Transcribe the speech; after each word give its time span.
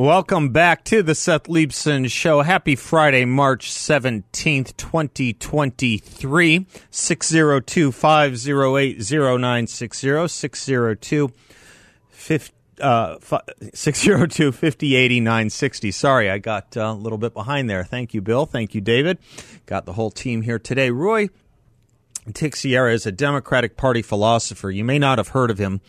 Welcome 0.00 0.48
back 0.48 0.84
to 0.84 1.02
the 1.02 1.14
Seth 1.14 1.42
Leibsohn 1.42 2.10
Show. 2.10 2.40
Happy 2.40 2.74
Friday, 2.74 3.26
March 3.26 3.70
17th, 3.70 4.74
2023. 4.78 6.66
602 6.90 7.92
508 7.92 8.96
0960 8.98 10.26
602 10.26 11.32
uh, 12.80 13.18
602 13.74 14.52
5080 14.52 15.20
960. 15.20 15.90
Sorry, 15.90 16.30
I 16.30 16.38
got 16.38 16.74
uh, 16.78 16.80
a 16.80 16.94
little 16.94 17.18
bit 17.18 17.34
behind 17.34 17.68
there. 17.68 17.84
Thank 17.84 18.14
you, 18.14 18.22
Bill. 18.22 18.46
Thank 18.46 18.74
you, 18.74 18.80
David. 18.80 19.18
Got 19.66 19.84
the 19.84 19.92
whole 19.92 20.10
team 20.10 20.40
here 20.40 20.58
today. 20.58 20.88
Ruy 20.88 21.28
Teixeira 22.32 22.94
is 22.94 23.04
a 23.04 23.12
Democratic 23.12 23.76
Party 23.76 24.00
philosopher. 24.00 24.70
You 24.70 24.84
may 24.84 24.98
not 24.98 25.18
have 25.18 25.28
heard 25.28 25.50
of 25.50 25.58
him. 25.58 25.82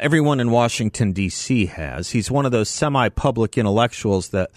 Everyone 0.00 0.40
in 0.40 0.50
Washington, 0.50 1.12
D.C. 1.12 1.66
has. 1.66 2.12
He's 2.12 2.30
one 2.30 2.46
of 2.46 2.52
those 2.52 2.70
semi 2.70 3.10
public 3.10 3.58
intellectuals 3.58 4.30
that 4.30 4.50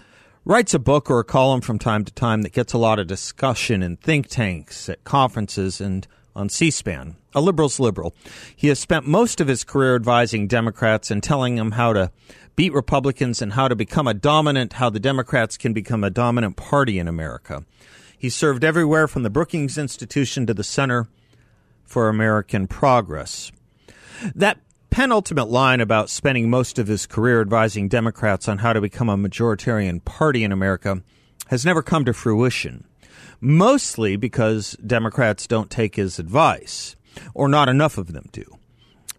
writes 0.45 0.73
a 0.73 0.79
book 0.79 1.11
or 1.11 1.19
a 1.19 1.25
column 1.25 1.59
from 1.59 1.77
time 1.77 2.05
to 2.05 2.13
time 2.13 2.43
that 2.43 2.53
gets 2.53 2.71
a 2.71 2.77
lot 2.77 2.97
of 2.97 3.07
discussion 3.07 3.83
in 3.83 3.97
think 3.97 4.29
tanks, 4.29 4.87
at 4.87 5.03
conferences, 5.03 5.81
and 5.81 6.07
on 6.33 6.47
C 6.47 6.71
SPAN. 6.71 7.17
A 7.35 7.41
liberal's 7.41 7.77
liberal. 7.77 8.15
He 8.55 8.69
has 8.69 8.79
spent 8.79 9.05
most 9.05 9.41
of 9.41 9.49
his 9.49 9.65
career 9.65 9.97
advising 9.97 10.47
Democrats 10.47 11.11
and 11.11 11.21
telling 11.21 11.57
them 11.57 11.71
how 11.71 11.91
to 11.91 12.09
beat 12.55 12.71
Republicans 12.71 13.41
and 13.41 13.51
how 13.51 13.67
to 13.67 13.75
become 13.75 14.07
a 14.07 14.13
dominant, 14.13 14.71
how 14.73 14.89
the 14.89 14.97
Democrats 14.97 15.57
can 15.57 15.73
become 15.73 16.05
a 16.05 16.09
dominant 16.09 16.55
party 16.55 16.99
in 16.99 17.09
America. 17.09 17.65
He 18.17 18.29
served 18.29 18.63
everywhere 18.63 19.09
from 19.09 19.23
the 19.23 19.29
Brookings 19.29 19.77
Institution 19.77 20.47
to 20.47 20.53
the 20.53 20.63
Center 20.63 21.09
for 21.83 22.07
American 22.07 22.65
Progress. 22.65 23.51
That 24.33 24.59
penultimate 24.93 25.49
line 25.49 25.81
about 25.81 26.09
spending 26.09 26.49
most 26.49 26.77
of 26.77 26.87
his 26.87 27.07
career 27.07 27.41
advising 27.41 27.87
Democrats 27.87 28.47
on 28.47 28.59
how 28.59 28.71
to 28.71 28.79
become 28.79 29.09
a 29.09 29.17
majoritarian 29.17 30.03
party 30.05 30.43
in 30.43 30.51
America 30.51 31.01
has 31.47 31.65
never 31.65 31.81
come 31.81 32.05
to 32.05 32.13
fruition 32.13 32.85
mostly 33.43 34.15
because 34.15 34.77
Democrats 34.85 35.47
don't 35.47 35.69
take 35.69 35.95
his 35.95 36.17
advice, 36.17 36.95
or 37.33 37.49
not 37.49 37.67
enough 37.67 37.97
of 37.97 38.13
them 38.13 38.29
do. 38.31 38.45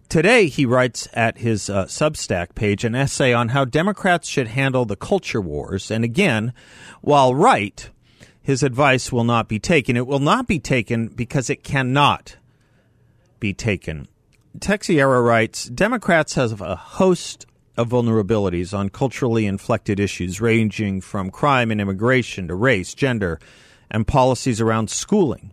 Today, 0.08 0.46
he 0.46 0.64
writes 0.64 1.08
at 1.12 1.38
his 1.38 1.68
uh, 1.68 1.84
Substack 1.86 2.54
page 2.54 2.84
an 2.84 2.94
essay 2.94 3.32
on 3.32 3.50
how 3.50 3.64
Democrats 3.64 4.28
should 4.28 4.48
handle 4.48 4.84
the 4.84 4.96
culture 4.96 5.40
wars. 5.40 5.90
And 5.90 6.04
again, 6.04 6.52
while 7.00 7.34
right, 7.34 7.90
his 8.40 8.62
advice 8.62 9.10
will 9.10 9.24
not 9.24 9.48
be 9.48 9.58
taken. 9.58 9.96
It 9.96 10.06
will 10.06 10.20
not 10.20 10.46
be 10.46 10.58
taken 10.58 11.08
because 11.08 11.50
it 11.50 11.64
cannot 11.64 12.36
be 13.40 13.52
taken. 13.52 14.08
Teixeira 14.60 15.20
writes 15.20 15.64
Democrats 15.64 16.34
have 16.34 16.60
a 16.60 16.76
host 16.76 17.46
of 17.76 17.88
vulnerabilities 17.88 18.76
on 18.76 18.88
culturally 18.88 19.46
inflected 19.46 19.98
issues 19.98 20.40
ranging 20.40 21.00
from 21.00 21.30
crime 21.30 21.72
and 21.72 21.80
immigration 21.80 22.46
to 22.46 22.54
race, 22.54 22.94
gender, 22.94 23.40
and 23.90 24.06
policies 24.06 24.60
around 24.60 24.90
schooling. 24.90 25.52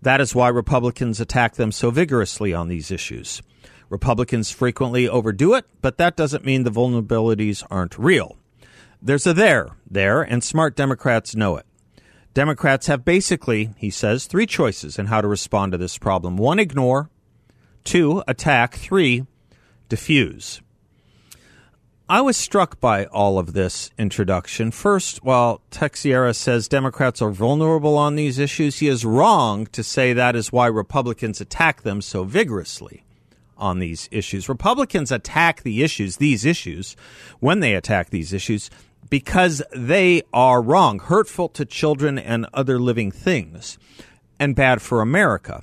That 0.00 0.22
is 0.22 0.34
why 0.34 0.48
Republicans 0.48 1.20
attack 1.20 1.56
them 1.56 1.70
so 1.70 1.90
vigorously 1.90 2.54
on 2.54 2.68
these 2.68 2.90
issues. 2.90 3.42
Republicans 3.90 4.50
frequently 4.50 5.06
overdo 5.06 5.54
it, 5.54 5.66
but 5.82 5.98
that 5.98 6.16
doesn't 6.16 6.46
mean 6.46 6.62
the 6.62 6.70
vulnerabilities 6.70 7.62
aren't 7.70 7.98
real. 7.98 8.38
There's 9.02 9.26
a 9.26 9.34
there 9.34 9.76
there, 9.88 10.22
and 10.22 10.42
smart 10.42 10.76
Democrats 10.76 11.36
know 11.36 11.56
it. 11.56 11.66
Democrats 12.32 12.86
have 12.86 13.04
basically, 13.04 13.74
he 13.76 13.90
says, 13.90 14.26
three 14.26 14.46
choices 14.46 14.98
in 14.98 15.06
how 15.06 15.20
to 15.20 15.28
respond 15.28 15.72
to 15.72 15.78
this 15.78 15.98
problem 15.98 16.38
one, 16.38 16.58
ignore, 16.58 17.10
two, 17.84 18.22
attack, 18.26 18.74
three, 18.74 19.26
diffuse. 19.88 20.60
I 22.06 22.20
was 22.20 22.36
struck 22.36 22.80
by 22.80 23.06
all 23.06 23.38
of 23.38 23.54
this 23.54 23.90
introduction. 23.98 24.70
First, 24.70 25.24
while 25.24 25.62
Teixeira 25.70 26.34
says 26.34 26.68
Democrats 26.68 27.22
are 27.22 27.30
vulnerable 27.30 27.96
on 27.96 28.14
these 28.14 28.38
issues, 28.38 28.80
he 28.80 28.88
is 28.88 29.06
wrong 29.06 29.66
to 29.68 29.82
say 29.82 30.12
that 30.12 30.36
is 30.36 30.52
why 30.52 30.66
Republicans 30.66 31.40
attack 31.40 31.80
them 31.80 32.02
so 32.02 32.24
vigorously 32.24 33.04
on 33.56 33.78
these 33.78 34.08
issues. 34.12 34.50
Republicans 34.50 35.10
attack 35.10 35.62
the 35.62 35.82
issues, 35.82 36.18
these 36.18 36.44
issues, 36.44 36.94
when 37.40 37.60
they 37.60 37.74
attack 37.74 38.10
these 38.10 38.34
issues, 38.34 38.68
because 39.08 39.62
they 39.74 40.22
are 40.32 40.60
wrong, 40.60 40.98
hurtful 40.98 41.48
to 41.50 41.64
children 41.64 42.18
and 42.18 42.46
other 42.52 42.78
living 42.78 43.10
things, 43.10 43.78
and 44.38 44.54
bad 44.54 44.82
for 44.82 45.00
America. 45.00 45.62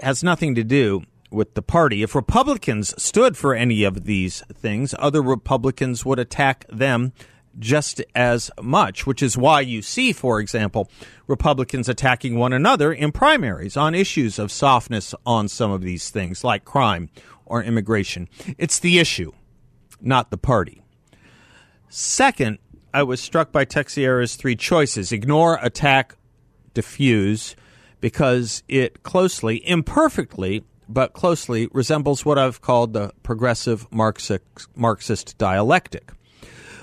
Has 0.00 0.22
nothing 0.22 0.54
to 0.54 0.64
do 0.64 1.02
with 1.30 1.54
the 1.54 1.62
party. 1.62 2.02
If 2.02 2.14
Republicans 2.14 2.94
stood 3.02 3.36
for 3.36 3.54
any 3.54 3.84
of 3.84 4.04
these 4.04 4.42
things, 4.52 4.94
other 4.98 5.20
Republicans 5.20 6.04
would 6.04 6.18
attack 6.18 6.64
them 6.70 7.12
just 7.58 8.02
as 8.14 8.50
much, 8.60 9.06
which 9.06 9.22
is 9.22 9.36
why 9.36 9.60
you 9.60 9.82
see, 9.82 10.12
for 10.12 10.40
example, 10.40 10.90
Republicans 11.26 11.88
attacking 11.88 12.36
one 12.36 12.52
another 12.52 12.92
in 12.92 13.12
primaries 13.12 13.76
on 13.76 13.94
issues 13.94 14.38
of 14.38 14.50
softness 14.50 15.14
on 15.24 15.48
some 15.48 15.70
of 15.70 15.82
these 15.82 16.10
things, 16.10 16.44
like 16.44 16.64
crime 16.64 17.10
or 17.46 17.62
immigration. 17.62 18.28
It's 18.58 18.78
the 18.78 18.98
issue, 18.98 19.32
not 20.00 20.30
the 20.30 20.38
party. 20.38 20.82
Second, 21.88 22.58
I 22.92 23.02
was 23.02 23.20
struck 23.20 23.52
by 23.52 23.64
Teixeira's 23.64 24.36
three 24.36 24.56
choices 24.56 25.12
ignore, 25.12 25.58
attack, 25.62 26.16
diffuse, 26.74 27.54
because 28.04 28.62
it 28.68 29.02
closely, 29.02 29.66
imperfectly, 29.66 30.62
but 30.90 31.14
closely 31.14 31.70
resembles 31.72 32.22
what 32.22 32.38
I've 32.38 32.60
called 32.60 32.92
the 32.92 33.12
progressive 33.22 33.86
Marxist, 33.90 35.38
dialectic. 35.38 36.12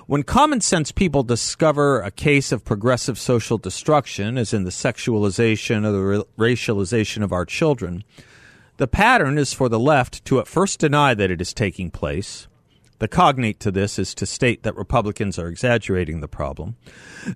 When 0.07 0.23
common 0.23 0.61
sense 0.61 0.91
people 0.91 1.21
discover 1.21 2.01
a 2.01 2.09
case 2.09 2.51
of 2.51 2.65
progressive 2.65 3.19
social 3.19 3.59
destruction, 3.59 4.35
as 4.35 4.51
in 4.51 4.63
the 4.63 4.71
sexualization 4.71 5.85
or 5.85 5.91
the 5.91 6.25
racialization 6.39 7.23
of 7.23 7.31
our 7.31 7.45
children, 7.45 8.03
the 8.77 8.87
pattern 8.87 9.37
is 9.37 9.53
for 9.53 9.69
the 9.69 9.77
left 9.77 10.25
to 10.25 10.39
at 10.39 10.47
first 10.47 10.79
deny 10.79 11.13
that 11.13 11.29
it 11.29 11.39
is 11.39 11.53
taking 11.53 11.91
place. 11.91 12.47
The 12.97 13.07
cognate 13.07 13.59
to 13.59 13.69
this 13.69 13.99
is 13.99 14.15
to 14.15 14.25
state 14.25 14.63
that 14.63 14.75
Republicans 14.75 15.37
are 15.37 15.49
exaggerating 15.49 16.19
the 16.19 16.27
problem. 16.27 16.77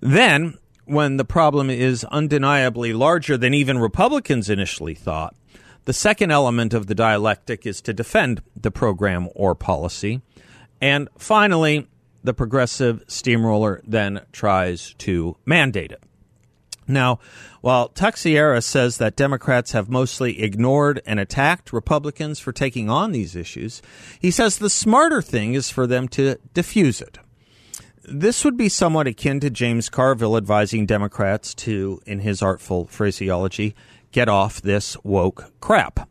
Then, 0.02 0.58
when 0.86 1.18
the 1.18 1.26
problem 1.26 1.70
is 1.70 2.04
undeniably 2.06 2.94
larger 2.94 3.38
than 3.38 3.54
even 3.54 3.78
Republicans 3.80 4.50
initially 4.50 4.96
thought, 4.96 5.36
the 5.86 5.94
second 5.94 6.32
element 6.32 6.74
of 6.74 6.88
the 6.88 6.96
dialectic 6.96 7.66
is 7.66 7.82
to 7.82 7.94
defend 7.94 8.42
the 8.56 8.72
program 8.72 9.30
or 9.36 9.54
policy. 9.54 10.22
And 10.82 11.10
finally, 11.18 11.88
the 12.24 12.34
progressive 12.34 13.04
steamroller 13.08 13.82
then 13.86 14.22
tries 14.32 14.94
to 15.00 15.38
mandate 15.46 15.92
it. 15.92 16.04
Now, 16.88 17.20
while 17.62 17.90
Teixeira 17.90 18.62
says 18.62 18.98
that 18.98 19.16
Democrats 19.16 19.72
have 19.72 19.90
mostly 19.90 20.42
ignored 20.42 21.02
and 21.06 21.20
attacked 21.20 21.74
Republicans 21.74 22.40
for 22.40 22.52
taking 22.52 22.90
on 22.90 23.12
these 23.12 23.36
issues, 23.36 23.82
he 24.20 24.30
says 24.30 24.58
the 24.58 24.70
smarter 24.70 25.22
thing 25.22 25.56
is 25.56 25.70
for 25.70 25.88
them 25.88 26.08
to 26.10 26.38
diffuse 26.54 27.02
it. 27.02 27.18
This 28.08 28.46
would 28.46 28.56
be 28.56 28.70
somewhat 28.70 29.08
akin 29.08 29.40
to 29.40 29.50
James 29.50 29.90
Carville 29.90 30.38
advising 30.38 30.86
Democrats 30.86 31.56
to, 31.56 32.00
in 32.06 32.20
his 32.20 32.44
artful 32.44 32.86
phraseology, 32.86 33.74
get 34.12 34.30
off 34.30 34.62
this 34.62 34.96
woke 35.04 35.52
crap. 35.60 36.08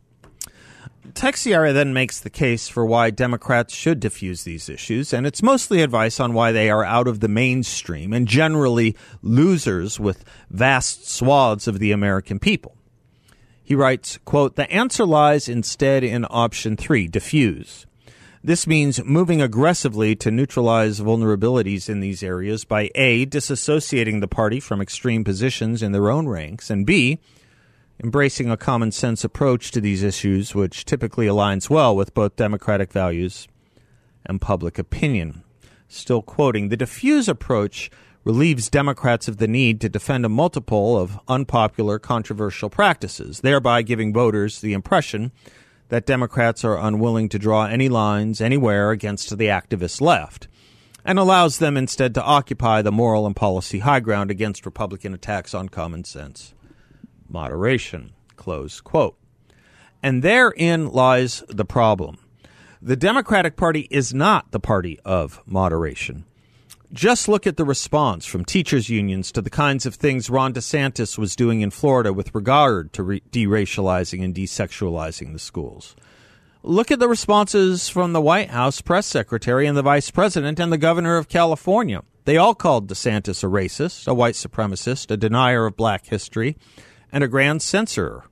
Teixeira 1.13 1.71
then 1.71 1.93
makes 1.93 2.19
the 2.19 2.29
case 2.29 2.67
for 2.67 2.85
why 2.85 3.11
Democrats 3.11 3.73
should 3.73 4.01
diffuse 4.01 4.43
these 4.43 4.67
issues, 4.67 5.13
and 5.13 5.25
it's 5.25 5.41
mostly 5.41 5.81
advice 5.81 6.19
on 6.19 6.33
why 6.33 6.51
they 6.51 6.69
are 6.69 6.83
out 6.83 7.07
of 7.07 7.21
the 7.21 7.29
mainstream 7.29 8.11
and 8.11 8.27
generally 8.27 8.97
losers 9.21 9.97
with 9.97 10.25
vast 10.49 11.07
swaths 11.07 11.65
of 11.65 11.79
the 11.79 11.93
American 11.93 12.39
people. 12.39 12.75
He 13.63 13.73
writes, 13.73 14.19
quote, 14.25 14.57
The 14.57 14.69
answer 14.69 15.05
lies 15.05 15.47
instead 15.47 16.03
in 16.03 16.25
option 16.29 16.75
three, 16.75 17.07
diffuse. 17.07 17.85
This 18.45 18.67
means 18.67 19.03
moving 19.03 19.41
aggressively 19.41 20.15
to 20.17 20.29
neutralize 20.29 20.99
vulnerabilities 20.99 21.89
in 21.89 21.99
these 21.99 22.21
areas 22.21 22.63
by 22.63 22.91
A, 22.93 23.25
disassociating 23.25 24.21
the 24.21 24.27
party 24.27 24.59
from 24.59 24.81
extreme 24.81 25.23
positions 25.23 25.81
in 25.81 25.93
their 25.93 26.11
own 26.11 26.27
ranks, 26.27 26.69
and 26.69 26.85
B, 26.85 27.17
embracing 28.03 28.51
a 28.51 28.55
common 28.55 28.91
sense 28.91 29.23
approach 29.23 29.71
to 29.71 29.81
these 29.81 30.03
issues, 30.03 30.53
which 30.53 30.85
typically 30.85 31.25
aligns 31.25 31.71
well 31.71 31.95
with 31.95 32.13
both 32.13 32.35
democratic 32.35 32.93
values 32.93 33.47
and 34.27 34.39
public 34.39 34.77
opinion. 34.77 35.43
Still 35.87 36.21
quoting, 36.21 36.69
the 36.69 36.77
diffuse 36.77 37.27
approach 37.27 37.89
relieves 38.23 38.69
Democrats 38.69 39.27
of 39.27 39.37
the 39.37 39.47
need 39.47 39.81
to 39.81 39.89
defend 39.89 40.23
a 40.23 40.29
multiple 40.29 40.99
of 40.99 41.19
unpopular, 41.27 41.97
controversial 41.97 42.69
practices, 42.69 43.41
thereby 43.41 43.81
giving 43.81 44.13
voters 44.13 44.61
the 44.61 44.73
impression 44.73 45.31
that 45.89 46.05
Democrats 46.05 46.63
are 46.63 46.77
unwilling 46.77 47.29
to 47.29 47.39
draw 47.39 47.65
any 47.65 47.89
lines 47.89 48.41
anywhere 48.41 48.91
against 48.91 49.37
the 49.37 49.47
activist 49.47 50.01
left, 50.01 50.47
and 51.03 51.19
allows 51.19 51.59
them 51.59 51.77
instead 51.77 52.13
to 52.13 52.23
occupy 52.23 52.81
the 52.81 52.91
moral 52.91 53.25
and 53.25 53.35
policy 53.35 53.79
high 53.79 53.99
ground 53.99 54.31
against 54.31 54.65
Republican 54.65 55.13
attacks 55.13 55.53
on 55.53 55.69
common 55.69 56.03
sense. 56.03 56.53
Moderation. 57.29 58.13
Close 58.35 58.81
quote. 58.81 59.17
And 60.03 60.21
therein 60.21 60.89
lies 60.89 61.43
the 61.47 61.65
problem. 61.65 62.17
The 62.81 62.95
Democratic 62.95 63.55
Party 63.55 63.87
is 63.89 64.13
not 64.13 64.51
the 64.51 64.59
party 64.59 64.99
of 65.03 65.41
moderation. 65.45 66.25
Just 66.95 67.27
look 67.27 67.45
at 67.45 67.57
the 67.57 67.65
response 67.65 68.25
from 68.25 68.45
teachers' 68.45 68.87
unions 68.87 69.29
to 69.33 69.41
the 69.41 69.49
kinds 69.49 69.85
of 69.85 69.95
things 69.95 70.29
Ron 70.29 70.53
DeSantis 70.53 71.17
was 71.17 71.35
doing 71.35 71.59
in 71.59 71.69
Florida 71.69 72.13
with 72.13 72.33
regard 72.33 72.93
to 72.93 73.03
re- 73.03 73.21
deracializing 73.33 74.23
and 74.23 74.33
desexualizing 74.33 75.33
the 75.33 75.39
schools. 75.39 75.93
Look 76.63 76.91
at 76.91 76.99
the 76.99 77.09
responses 77.09 77.89
from 77.89 78.13
the 78.13 78.21
White 78.21 78.49
House 78.49 78.79
press 78.79 79.05
secretary 79.07 79.67
and 79.67 79.75
the 79.75 79.81
vice 79.81 80.09
president 80.09 80.57
and 80.57 80.71
the 80.71 80.77
governor 80.77 81.17
of 81.17 81.27
California. 81.27 82.01
They 82.23 82.37
all 82.37 82.55
called 82.55 82.87
DeSantis 82.87 83.43
a 83.43 83.47
racist, 83.47 84.07
a 84.07 84.13
white 84.13 84.35
supremacist, 84.35 85.11
a 85.11 85.17
denier 85.17 85.65
of 85.65 85.75
black 85.75 86.05
history, 86.05 86.55
and 87.11 87.25
a 87.25 87.27
grand 87.27 87.61
censorer. 87.61 88.23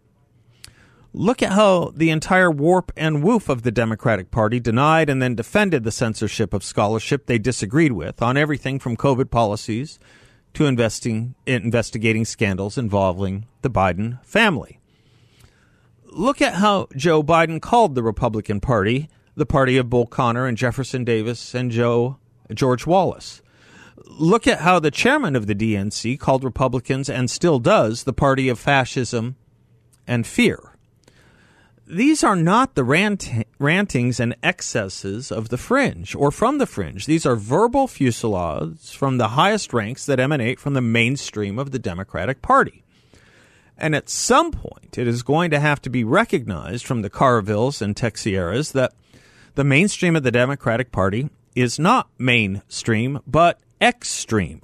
Look 1.15 1.43
at 1.43 1.51
how 1.51 1.91
the 1.95 2.09
entire 2.09 2.49
warp 2.49 2.91
and 2.97 3.23
woof 3.23 3.47
of 3.47 3.61
the 3.61 3.71
Democratic 3.71 4.31
Party 4.31 4.59
denied 4.59 5.09
and 5.09 5.21
then 5.21 5.35
defended 5.35 5.83
the 5.83 5.91
censorship 5.91 6.53
of 6.53 6.63
scholarship 6.63 7.27
they 7.27 7.37
disagreed 7.37 7.91
with 7.91 8.21
on 8.21 8.35
everything 8.35 8.79
from 8.79 8.97
COVID 8.97 9.29
policies 9.29 9.99
to 10.55 10.65
investing, 10.65 11.35
investigating 11.45 12.25
scandals 12.25 12.79
involving 12.79 13.45
the 13.61 13.69
Biden 13.69 14.23
family. 14.25 14.79
Look 16.05 16.41
at 16.41 16.55
how 16.55 16.87
Joe 16.95 17.21
Biden 17.21 17.61
called 17.61 17.93
the 17.93 18.03
Republican 18.03 18.59
Party 18.59 19.07
the 19.35 19.45
party 19.45 19.77
of 19.77 19.89
Bull 19.89 20.05
Connor 20.05 20.45
and 20.45 20.57
Jefferson 20.57 21.03
Davis 21.03 21.55
and 21.55 21.71
Joe 21.71 22.17
George 22.53 22.85
Wallace. 22.85 23.41
Look 24.05 24.47
at 24.47 24.59
how 24.59 24.79
the 24.79 24.91
chairman 24.91 25.35
of 25.35 25.47
the 25.47 25.55
DNC 25.55 26.19
called 26.19 26.43
Republicans 26.43 27.09
and 27.09 27.29
still 27.29 27.59
does 27.59 28.03
the 28.03 28.13
party 28.13 28.49
of 28.49 28.59
fascism 28.59 29.35
and 30.05 30.27
fear 30.27 30.72
these 31.85 32.23
are 32.23 32.35
not 32.35 32.75
the 32.75 32.83
rant- 32.83 33.29
rantings 33.59 34.19
and 34.19 34.35
excesses 34.41 35.31
of 35.31 35.49
the 35.49 35.57
fringe 35.57 36.15
or 36.15 36.31
from 36.31 36.57
the 36.57 36.65
fringe. 36.65 37.05
These 37.05 37.25
are 37.25 37.35
verbal 37.35 37.87
fusillades 37.87 38.93
from 38.93 39.17
the 39.17 39.29
highest 39.29 39.73
ranks 39.73 40.05
that 40.05 40.19
emanate 40.19 40.59
from 40.59 40.73
the 40.73 40.81
mainstream 40.81 41.59
of 41.59 41.71
the 41.71 41.79
Democratic 41.79 42.41
Party. 42.41 42.83
And 43.77 43.95
at 43.95 44.09
some 44.09 44.51
point, 44.51 44.97
it 44.97 45.07
is 45.07 45.23
going 45.23 45.51
to 45.51 45.59
have 45.59 45.81
to 45.81 45.89
be 45.89 46.03
recognized 46.03 46.85
from 46.85 47.01
the 47.01 47.09
Carvilles 47.09 47.81
and 47.81 47.95
Teixeiras 47.95 48.71
that 48.73 48.93
the 49.55 49.63
mainstream 49.63 50.15
of 50.15 50.23
the 50.23 50.31
Democratic 50.31 50.91
Party 50.91 51.29
is 51.55 51.79
not 51.79 52.09
mainstream, 52.17 53.19
but 53.27 53.59
extreme. 53.81 54.61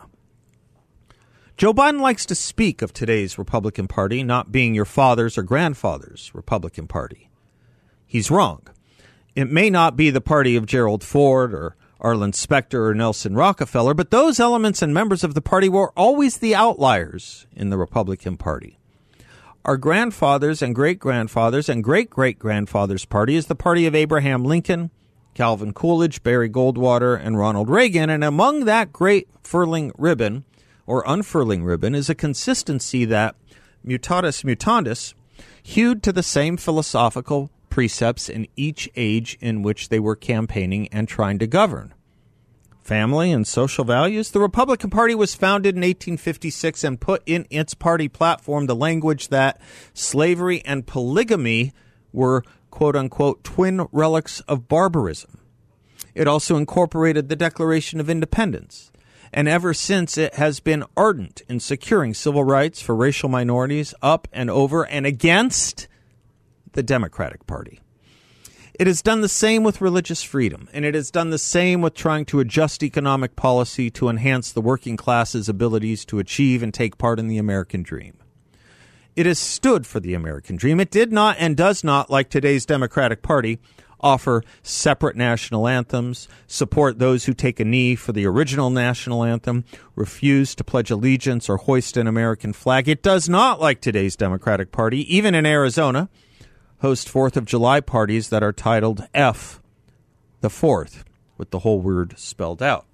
Joe 1.60 1.74
Biden 1.74 2.00
likes 2.00 2.26
to 2.28 2.36
speak 2.36 2.82
of 2.82 2.94
today's 2.94 3.38
Republican 3.38 3.90
Party 3.90 4.24
not 4.24 4.50
being 4.50 4.74
your 4.74 4.86
father's 4.86 5.38
or 5.38 5.44
grandfather's 5.44 6.32
Republican 6.34 6.88
Party. 6.88 7.30
He's 8.08 8.32
wrong. 8.32 8.62
It 9.36 9.52
may 9.52 9.70
not 9.70 9.98
be 9.98 10.10
the 10.10 10.22
party 10.22 10.56
of 10.56 10.66
Gerald 10.66 11.04
Ford 11.04 11.54
or 11.54 11.76
Arlen 12.00 12.32
Specter 12.32 12.86
or 12.86 12.96
Nelson 12.96 13.36
Rockefeller, 13.36 13.94
but 13.94 14.10
those 14.10 14.40
elements 14.40 14.82
and 14.82 14.94
members 14.94 15.22
of 15.22 15.34
the 15.34 15.42
party 15.42 15.68
were 15.68 15.92
always 15.98 16.38
the 16.38 16.56
outliers 16.56 17.46
in 17.54 17.72
the 17.72 17.78
Republican 17.78 18.38
Party. 18.38 18.80
Our 19.66 19.76
grandfathers 19.76 20.62
and 20.62 20.74
great 20.74 20.98
grandfathers 20.98 21.68
and 21.68 21.84
great 21.84 22.10
great 22.10 22.40
grandfathers' 22.40 23.04
party 23.04 23.36
is 23.36 23.48
the 23.48 23.54
party 23.54 23.86
of 23.86 23.96
Abraham 23.96 24.46
Lincoln, 24.46 24.92
Calvin 25.34 25.74
Coolidge, 25.74 26.24
Barry 26.24 26.50
Goldwater, 26.50 27.20
and 27.22 27.38
Ronald 27.38 27.70
Reagan. 27.70 28.10
And 28.10 28.24
among 28.24 28.64
that 28.64 28.94
great 28.94 29.28
furling 29.44 29.92
ribbon 29.98 30.46
or 30.90 31.04
unfurling 31.06 31.64
ribbon 31.64 31.94
is 31.94 32.10
a 32.10 32.16
consistency 32.16 33.06
that, 33.06 33.36
mutatis 33.86 34.44
mutandis, 34.44 35.14
hewed 35.62 36.02
to 36.02 36.12
the 36.12 36.24
same 36.24 36.58
philosophical 36.58 37.52
precepts 37.70 38.28
in 38.28 38.48
each 38.56 38.90
age 38.96 39.38
in 39.40 39.62
which 39.62 39.90
they 39.90 40.00
were 40.00 40.16
campaigning 40.16 40.88
and 40.88 41.08
trying 41.08 41.38
to 41.38 41.46
govern. 41.46 41.94
Family 42.82 43.32
and 43.32 43.46
social 43.46 43.86
values. 43.86 44.32
The 44.32 44.40
Republican 44.40 44.90
Party 44.90 45.14
was 45.14 45.36
founded 45.36 45.76
in 45.76 45.82
1856 45.82 46.84
and 46.84 47.00
put 47.00 47.22
in 47.28 47.46
its 47.52 47.76
party 47.76 48.08
platform 48.08 48.66
the 48.66 48.76
language 48.76 49.28
that 49.28 49.62
slavery 49.94 50.64
and 50.66 50.88
polygamy 50.88 51.72
were 52.12 52.44
quote 52.72 52.96
unquote 52.96 53.44
twin 53.44 53.86
relics 53.92 54.40
of 54.42 54.68
barbarism. 54.68 55.38
It 56.16 56.28
also 56.28 56.58
incorporated 56.58 57.30
the 57.30 57.36
Declaration 57.36 58.00
of 58.00 58.10
Independence 58.10 58.92
and 59.34 59.48
ever 59.48 59.74
since 59.74 60.18
it 60.18 60.36
has 60.36 60.60
been 60.60 60.84
ardent 60.98 61.42
in 61.48 61.60
securing 61.60 62.14
civil 62.14 62.44
rights 62.44 62.82
for 62.82 62.96
racial 62.96 63.30
minorities 63.30 63.94
up 64.02 64.28
and 64.32 64.50
over 64.50 64.86
and 64.86 65.06
against 65.06 65.88
the 66.74 66.84
Democratic 66.84 67.46
Party. 67.48 67.80
It 68.80 68.88
has 68.88 69.02
done 69.02 69.20
the 69.20 69.28
same 69.28 69.64
with 69.64 69.82
religious 69.82 70.24
freedom, 70.24 70.70
and 70.72 70.86
it 70.86 70.96
has 70.96 71.12
done 71.12 71.32
the 71.32 71.38
same 71.38 71.82
with 71.82 71.94
trying 71.96 72.24
to 72.28 72.40
adjust 72.40 72.82
economic 72.82 73.36
policy 73.36 73.90
to 73.92 74.08
enhance 74.08 74.54
the 74.54 74.62
working 74.62 74.96
class's 74.96 75.50
abilities 75.50 76.06
to 76.06 76.20
achieve 76.20 76.64
and 76.64 76.74
take 76.74 76.98
part 76.98 77.20
in 77.20 77.28
the 77.28 77.38
American 77.38 77.84
dream. 77.84 78.18
It 79.18 79.26
has 79.26 79.38
stood 79.38 79.86
for 79.86 80.00
the 80.00 80.14
American 80.14 80.56
dream. 80.56 80.80
It 80.80 80.92
did 80.92 81.12
not 81.12 81.36
and 81.40 81.58
does 81.58 81.84
not, 81.84 82.10
like 82.10 82.30
today's 82.30 82.66
Democratic 82.66 83.22
Party, 83.22 83.60
offer 84.00 84.44
separate 84.62 85.16
national 85.16 85.68
anthems, 85.68 86.28
support 86.48 87.00
those 87.00 87.26
who 87.26 87.34
take 87.34 87.60
a 87.60 87.66
knee 87.66 87.96
for 87.96 88.12
the 88.12 88.26
original 88.26 88.70
national 88.70 89.24
anthem, 89.24 89.66
refuse 89.96 90.56
to 90.56 90.64
pledge 90.64 90.92
allegiance 90.92 91.50
or 91.50 91.58
hoist 91.58 91.98
an 91.98 92.08
American 92.08 92.54
flag. 92.54 92.88
It 92.88 93.04
does 93.04 93.30
not, 93.30 93.60
like 93.60 93.82
today's 93.82 94.16
Democratic 94.16 94.72
Party, 94.72 95.14
even 95.16 95.36
in 95.36 95.46
Arizona, 95.46 96.10
host 96.82 97.10
Fourth 97.10 97.38
of 97.38 97.46
July 97.46 97.82
parties 97.82 98.30
that 98.30 98.44
are 98.44 98.54
titled 98.54 99.08
F 99.14 99.62
the 100.42 100.50
Fourth, 100.50 101.04
with 101.38 101.52
the 101.52 101.60
whole 101.60 101.82
word 101.82 102.18
spelled 102.18 102.64
out. 102.64 102.86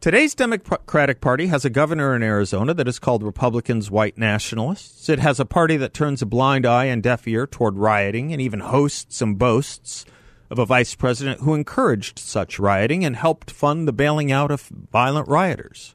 Today's 0.00 0.34
Democratic 0.34 1.20
Party 1.20 1.46
has 1.46 1.64
a 1.64 1.70
governor 1.70 2.14
in 2.14 2.22
Arizona 2.22 2.74
that 2.74 2.86
is 2.86 2.98
called 2.98 3.22
Republicans 3.22 3.90
White 3.90 4.16
Nationalists. 4.16 5.08
It 5.08 5.18
has 5.18 5.40
a 5.40 5.44
party 5.44 5.76
that 5.78 5.94
turns 5.94 6.22
a 6.22 6.26
blind 6.26 6.64
eye 6.64 6.84
and 6.84 7.02
deaf 7.02 7.26
ear 7.26 7.46
toward 7.46 7.76
rioting 7.76 8.32
and 8.32 8.40
even 8.40 8.60
hosts 8.60 9.20
and 9.20 9.38
boasts 9.38 10.04
of 10.50 10.58
a 10.60 10.66
vice 10.66 10.94
president 10.94 11.40
who 11.40 11.54
encouraged 11.54 12.18
such 12.18 12.60
rioting 12.60 13.04
and 13.04 13.16
helped 13.16 13.50
fund 13.50 13.88
the 13.88 13.92
bailing 13.92 14.30
out 14.30 14.52
of 14.52 14.70
violent 14.92 15.26
rioters. 15.28 15.94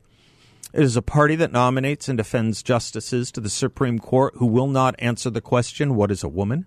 It 0.74 0.84
is 0.84 0.98
a 0.98 1.01
party 1.01 1.36
that 1.36 1.53
nominates 1.53 2.10
and 2.10 2.17
defends 2.17 2.63
justices 2.63 3.31
to 3.31 3.39
the 3.39 3.50
Supreme 3.50 4.00
Court 4.00 4.34
who 4.38 4.48
will 4.48 4.67
not 4.67 4.96
answer 5.00 5.29
the 5.29 5.41
question, 5.41 5.96
What 5.96 6.12
is 6.12 6.24
a 6.24 6.27
woman? 6.27 6.65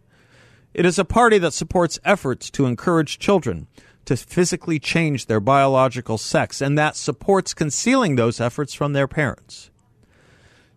It 0.72 0.86
is 0.86 0.98
a 0.98 1.04
party 1.04 1.38
that 1.38 1.52
supports 1.52 1.98
efforts 2.04 2.50
to 2.52 2.66
encourage 2.66 3.18
children 3.18 3.66
to 4.06 4.16
physically 4.16 4.78
change 4.78 5.26
their 5.26 5.40
biological 5.40 6.18
sex, 6.18 6.60
and 6.60 6.76
that 6.78 6.96
supports 6.96 7.54
concealing 7.54 8.16
those 8.16 8.40
efforts 8.40 8.74
from 8.74 8.92
their 8.92 9.08
parents. 9.08 9.70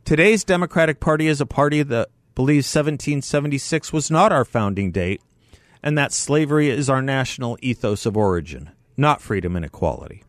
Today's 0.06 0.44
Democratic 0.44 1.00
Party 1.00 1.28
is 1.28 1.42
a 1.42 1.46
party 1.46 1.84
that 1.84 2.10
believes 2.36 2.68
1776 2.68 3.92
was 3.92 4.10
not 4.10 4.32
our 4.32 4.46
founding 4.46 4.92
date, 4.92 5.22
and 5.84 5.98
that 5.98 6.14
slavery 6.14 6.70
is 6.70 6.90
our 6.90 7.02
national 7.02 7.58
ethos 7.62 8.06
of 8.06 8.16
origin, 8.16 8.72
not 8.96 9.22
freedom 9.22 9.56
and 9.56 9.66
equality. 9.66 10.24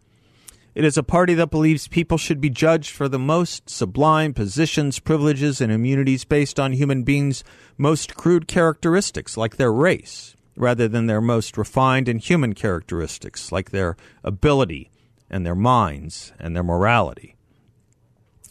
It 0.75 0.85
is 0.85 0.97
a 0.97 1.02
party 1.02 1.35
that 1.35 1.50
believes 1.50 1.88
people 1.88 2.19
should 2.19 2.40
be 2.40 2.50
judged 2.50 2.90
for 2.90 3.09
the 3.09 3.19
most 3.19 3.69
sublime 3.69 4.33
positions, 4.33 5.00
privileges, 5.00 5.61
and 5.61 5.73
immunities 5.73 6.25
based 6.25 6.61
on 6.61 6.73
human 6.73 7.02
beings' 7.02 7.43
most 7.76 8.14
crude 8.14 8.47
characteristics, 8.47 9.37
like 9.37 9.57
their 9.57 9.73
race, 9.73 10.37
rather 10.59 10.88
than 10.88 11.07
their 11.07 11.21
most 11.21 11.57
refined 11.57 12.09
and 12.09 12.21
human 12.21 12.55
characteristics, 12.55 13.53
like 13.53 13.71
their 13.71 13.97
ability 14.25 14.91
and 15.31 15.47
their 15.47 15.55
minds 15.55 16.33
and 16.38 16.55
their 16.55 16.62
morality. 16.62 17.37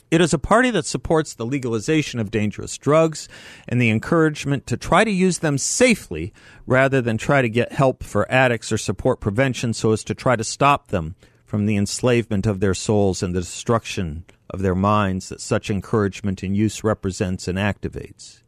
It 0.10 0.22
is 0.22 0.34
a 0.34 0.40
party 0.40 0.72
that 0.72 0.86
supports 0.86 1.34
the 1.34 1.46
legalization 1.46 2.22
of 2.22 2.32
dangerous 2.32 2.78
drugs 2.78 3.28
and 3.68 3.82
the 3.82 3.90
encouragement 3.90 4.66
to 4.68 4.78
try 4.78 5.04
to 5.04 5.12
use 5.12 5.40
them 5.40 5.58
safely 5.58 6.32
rather 6.66 7.02
than 7.02 7.18
try 7.18 7.42
to 7.42 7.50
get 7.50 7.74
help 7.74 8.04
for 8.04 8.32
addicts 8.32 8.72
or 8.72 8.78
support 8.78 9.20
prevention 9.20 9.74
so 9.74 9.92
as 9.92 10.06
to 10.06 10.16
try 10.16 10.38
to 10.38 10.46
stop 10.46 10.88
them 10.88 11.16
from 11.44 11.66
the 11.66 11.76
enslavement 11.76 12.48
of 12.48 12.62
their 12.62 12.74
souls 12.74 13.22
and 13.22 13.36
the 13.36 13.42
destruction 13.42 14.24
of 14.50 14.62
their 14.62 14.76
minds 14.76 15.28
that 15.28 15.42
such 15.42 15.70
encouragement 15.70 16.42
and 16.42 16.56
use 16.56 16.86
represents 16.86 17.50
and 17.50 17.58
activates. 17.58 18.44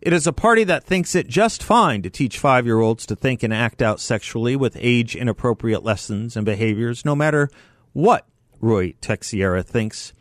It 0.00 0.14
is 0.14 0.26
a 0.26 0.32
party 0.32 0.64
that 0.64 0.84
thinks 0.84 1.14
it 1.14 1.28
just 1.28 1.62
fine 1.62 2.00
to 2.02 2.10
teach 2.10 2.38
five 2.38 2.64
year 2.64 2.80
olds 2.80 3.04
to 3.06 3.16
think 3.16 3.42
and 3.42 3.52
act 3.52 3.82
out 3.82 4.00
sexually 4.00 4.56
with 4.56 4.76
age 4.80 5.14
inappropriate 5.14 5.84
lessons 5.84 6.36
and 6.36 6.46
behaviors, 6.46 7.04
no 7.04 7.14
matter 7.14 7.50
what 7.92 8.26
Ruy 8.62 8.94
Teixeira 9.00 9.62
thinks 9.62 10.14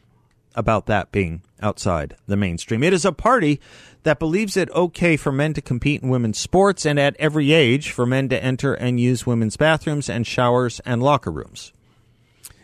about 0.56 0.88
that 0.88 1.12
being 1.12 1.44
outside 1.62 2.16
the 2.28 2.36
mainstream. 2.36 2.84
It 2.84 2.92
is 2.92 3.06
a 3.06 3.14
party 3.14 3.62
that 4.04 4.20
believes 4.20 4.58
it 4.58 4.70
okay 4.72 5.16
for 5.16 5.32
men 5.32 5.54
to 5.54 5.62
compete 5.62 6.02
in 6.02 6.10
women's 6.10 6.38
sports 6.38 6.86
and 6.86 7.00
at 7.00 7.16
every 7.18 7.54
age 7.54 7.92
for 7.92 8.06
men 8.06 8.28
to 8.30 8.44
enter 8.44 8.74
and 8.74 9.00
use 9.00 9.26
women's 9.26 9.56
bathrooms 9.56 10.10
and 10.10 10.28
showers 10.28 10.82
and 10.82 11.02
locker 11.02 11.32
rooms. 11.32 11.72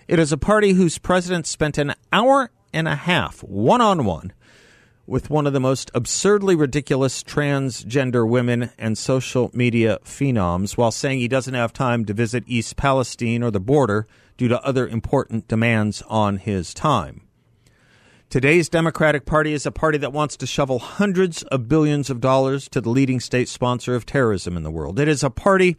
It 0.08 0.20
is 0.20 0.34
a 0.34 0.38
party 0.38 0.74
whose 0.74 0.98
president 0.98 1.48
spent 1.48 1.78
an 1.78 1.94
hour 2.12 2.52
and 2.74 2.88
a 2.88 2.96
half 2.96 3.42
one 3.44 3.82
on 3.82 4.04
one 4.04 4.34
with 5.08 5.30
one 5.30 5.46
of 5.46 5.54
the 5.54 5.60
most 5.60 5.92
absurdly 5.94 6.56
ridiculous 6.56 7.24
transgender 7.24 8.28
women 8.28 8.72
and 8.78 8.98
social 8.98 9.52
media 9.54 10.00
phenoms 10.04 10.78
while 10.78 10.92
saying 10.92 11.20
he 11.20 11.28
doesn't 11.28 11.54
have 11.54 11.72
time 11.72 12.06
to 12.06 12.14
visit 12.14 12.44
East 12.48 12.76
Palestine 12.76 13.44
or 13.44 13.52
the 13.52 13.60
border 13.60 14.08
due 14.38 14.48
to 14.48 14.62
other 14.64 14.88
important 14.88 15.48
demands 15.48 16.02
on 16.08 16.38
his 16.38 16.74
time. 16.74 17.22
Today's 18.30 18.68
Democratic 18.68 19.26
Party 19.26 19.54
is 19.54 19.66
a 19.66 19.72
party 19.72 20.00
that 20.00 20.12
wants 20.12 20.36
to 20.38 20.48
shovel 20.48 20.80
hundreds 20.80 21.44
of 21.44 21.70
billions 21.70 22.10
of 22.10 22.20
dollars 22.20 22.68
to 22.70 22.82
the 22.82 22.90
leading 22.90 23.20
state 23.20 23.48
sponsor 23.48 23.96
of 23.96 24.06
terrorism 24.06 24.58
in 24.58 24.64
the 24.64 24.72
world. 24.72 25.00
It 25.00 25.08
is 25.08 25.24
a 25.24 25.30
party 25.30 25.78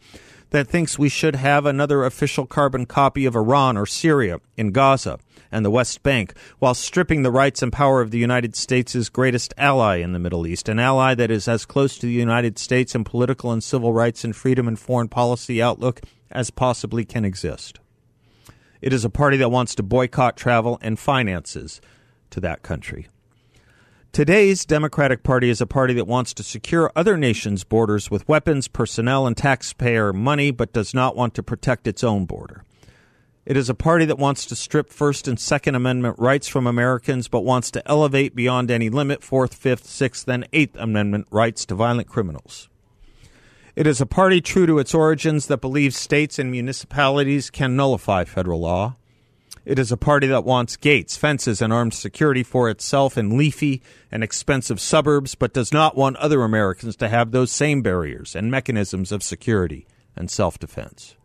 that 0.49 0.67
thinks 0.67 0.97
we 0.97 1.09
should 1.09 1.35
have 1.35 1.65
another 1.65 2.03
official 2.03 2.45
carbon 2.45 2.85
copy 2.85 3.25
of 3.25 3.35
Iran 3.35 3.77
or 3.77 3.85
Syria 3.85 4.39
in 4.55 4.71
Gaza 4.71 5.19
and 5.51 5.65
the 5.65 5.71
West 5.71 6.03
Bank, 6.03 6.33
while 6.59 6.73
stripping 6.73 7.23
the 7.23 7.31
rights 7.31 7.61
and 7.61 7.71
power 7.71 8.01
of 8.01 8.11
the 8.11 8.17
United 8.17 8.55
States' 8.55 9.09
greatest 9.09 9.53
ally 9.57 9.97
in 9.97 10.13
the 10.13 10.19
Middle 10.19 10.45
East, 10.45 10.69
an 10.69 10.79
ally 10.79 11.13
that 11.15 11.31
is 11.31 11.47
as 11.47 11.65
close 11.65 11.97
to 11.97 12.05
the 12.05 12.11
United 12.11 12.59
States 12.59 12.95
in 12.95 13.03
political 13.03 13.51
and 13.51 13.63
civil 13.63 13.93
rights 13.93 14.23
and 14.23 14.35
freedom 14.35 14.67
and 14.67 14.79
foreign 14.79 15.07
policy 15.07 15.61
outlook 15.61 16.01
as 16.31 16.49
possibly 16.49 17.05
can 17.05 17.23
exist. 17.23 17.79
It 18.81 18.93
is 18.93 19.05
a 19.05 19.09
party 19.09 19.37
that 19.37 19.49
wants 19.49 19.75
to 19.75 19.83
boycott 19.83 20.37
travel 20.37 20.77
and 20.81 20.99
finances 20.99 21.81
to 22.29 22.39
that 22.41 22.61
country. 22.61 23.07
Today's 24.17 24.65
Democratic 24.65 25.21
Party 25.21 25.47
is 25.47 25.61
a 25.61 25.67
party 25.67 25.93
that 25.93 26.07
wants 26.07 26.33
to 26.33 26.41
secure 26.41 26.91
other 26.95 27.17
nations' 27.17 27.63
borders 27.63 28.09
with 28.09 28.27
weapons, 28.27 28.67
personnel, 28.67 29.27
and 29.27 29.37
taxpayer 29.37 30.11
money, 30.11 30.49
but 30.49 30.73
does 30.73 30.91
not 30.91 31.15
want 31.15 31.35
to 31.35 31.43
protect 31.43 31.85
its 31.85 32.03
own 32.03 32.25
border. 32.25 32.63
It 33.45 33.55
is 33.55 33.69
a 33.69 33.75
party 33.75 34.05
that 34.05 34.17
wants 34.17 34.47
to 34.47 34.55
strip 34.55 34.89
First 34.89 35.27
and 35.27 35.39
Second 35.39 35.75
Amendment 35.75 36.15
rights 36.17 36.47
from 36.47 36.65
Americans, 36.65 37.27
but 37.27 37.41
wants 37.41 37.69
to 37.69 37.87
elevate 37.87 38.33
beyond 38.33 38.71
any 38.71 38.89
limit 38.89 39.23
Fourth, 39.23 39.53
Fifth, 39.53 39.85
Sixth, 39.85 40.27
and 40.27 40.49
Eighth 40.51 40.75
Amendment 40.79 41.27
rights 41.29 41.63
to 41.67 41.75
violent 41.75 42.07
criminals. 42.07 42.69
It 43.75 43.85
is 43.85 44.01
a 44.01 44.07
party 44.07 44.41
true 44.41 44.65
to 44.65 44.79
its 44.79 44.95
origins 44.95 45.45
that 45.45 45.61
believes 45.61 45.95
states 45.95 46.39
and 46.39 46.49
municipalities 46.49 47.51
can 47.51 47.75
nullify 47.75 48.23
federal 48.23 48.61
law. 48.61 48.95
It 49.67 49.79
is 49.79 49.91
a 49.91 49.97
party 49.97 50.27
that 50.27 50.45
wants 50.45 50.77
gates, 50.77 51.17
fences, 51.17 51.61
and 51.61 51.73
armed 51.73 51.93
security 51.93 52.41
for 52.41 52.69
itself 52.69 53.17
in 53.17 53.37
leafy 53.37 53.81
and 54.09 54.23
expensive 54.23 54.79
suburbs, 54.79 55.35
but 55.35 55.51
does 55.51 55.73
not 55.73 55.97
want 55.97 56.15
other 56.15 56.41
Americans 56.43 56.95
to 56.95 57.09
have 57.09 57.31
those 57.31 57.51
same 57.51 57.81
barriers 57.81 58.33
and 58.33 58.49
mechanisms 58.49 59.11
of 59.11 59.23
security 59.23 59.85
and 60.15 60.31
self 60.31 60.57
defense. 60.57 61.17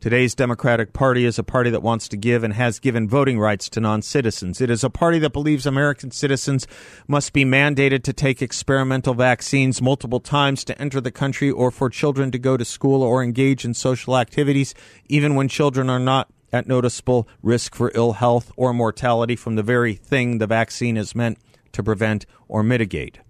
Today's 0.00 0.34
Democratic 0.34 0.92
Party 0.92 1.24
is 1.24 1.38
a 1.38 1.42
party 1.42 1.70
that 1.70 1.82
wants 1.82 2.08
to 2.08 2.18
give 2.18 2.44
and 2.44 2.52
has 2.52 2.78
given 2.78 3.08
voting 3.08 3.38
rights 3.38 3.70
to 3.70 3.80
non 3.80 4.02
citizens. 4.02 4.60
It 4.60 4.68
is 4.68 4.84
a 4.84 4.90
party 4.90 5.18
that 5.20 5.32
believes 5.32 5.64
American 5.64 6.10
citizens 6.10 6.66
must 7.08 7.32
be 7.32 7.46
mandated 7.46 8.02
to 8.02 8.12
take 8.12 8.42
experimental 8.42 9.14
vaccines 9.14 9.80
multiple 9.80 10.20
times 10.20 10.62
to 10.64 10.78
enter 10.78 11.00
the 11.00 11.10
country 11.10 11.50
or 11.50 11.70
for 11.70 11.88
children 11.88 12.30
to 12.32 12.38
go 12.38 12.58
to 12.58 12.66
school 12.66 13.02
or 13.02 13.22
engage 13.22 13.64
in 13.64 13.72
social 13.72 14.18
activities, 14.18 14.74
even 15.08 15.36
when 15.36 15.48
children 15.48 15.88
are 15.88 15.98
not 15.98 16.30
at 16.52 16.66
noticeable 16.66 17.28
risk 17.42 17.74
for 17.74 17.92
ill 17.94 18.12
health 18.12 18.52
or 18.56 18.72
mortality 18.72 19.36
from 19.36 19.56
the 19.56 19.62
very 19.62 19.94
thing 19.94 20.38
the 20.38 20.46
vaccine 20.46 20.96
is 20.96 21.14
meant 21.14 21.38
to 21.72 21.82
prevent 21.82 22.26
or 22.48 22.62
mitigate. 22.62 23.20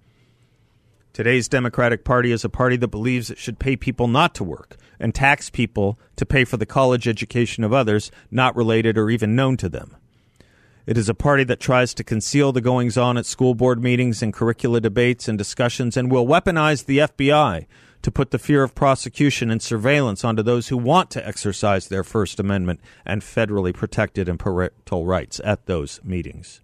Today's 1.12 1.48
Democratic 1.48 2.04
Party 2.04 2.30
is 2.30 2.44
a 2.44 2.48
party 2.48 2.76
that 2.76 2.88
believes 2.88 3.30
it 3.30 3.38
should 3.38 3.58
pay 3.58 3.76
people 3.76 4.06
not 4.06 4.34
to 4.36 4.44
work 4.44 4.76
and 5.00 5.14
tax 5.14 5.50
people 5.50 5.98
to 6.16 6.24
pay 6.24 6.44
for 6.44 6.56
the 6.56 6.66
college 6.66 7.08
education 7.08 7.64
of 7.64 7.72
others 7.72 8.10
not 8.30 8.54
related 8.54 8.96
or 8.96 9.10
even 9.10 9.34
known 9.34 9.56
to 9.56 9.68
them. 9.68 9.96
It 10.86 10.96
is 10.96 11.08
a 11.08 11.14
party 11.14 11.44
that 11.44 11.60
tries 11.60 11.94
to 11.94 12.04
conceal 12.04 12.52
the 12.52 12.60
goings 12.60 12.96
on 12.96 13.18
at 13.18 13.26
school 13.26 13.54
board 13.54 13.82
meetings 13.82 14.22
and 14.22 14.32
curricula 14.32 14.80
debates 14.80 15.28
and 15.28 15.36
discussions 15.36 15.96
and 15.96 16.10
will 16.10 16.26
weaponize 16.26 16.86
the 16.86 16.98
FBI 16.98 17.66
to 18.02 18.10
put 18.10 18.30
the 18.30 18.38
fear 18.38 18.62
of 18.62 18.74
prosecution 18.74 19.50
and 19.50 19.62
surveillance 19.62 20.24
onto 20.24 20.42
those 20.42 20.68
who 20.68 20.76
want 20.76 21.10
to 21.10 21.26
exercise 21.26 21.88
their 21.88 22.04
First 22.04 22.40
Amendment 22.40 22.80
and 23.04 23.22
federally 23.22 23.74
protected 23.74 24.28
and 24.28 24.38
parental 24.38 25.06
rights 25.06 25.40
at 25.44 25.66
those 25.66 26.00
meetings. 26.04 26.60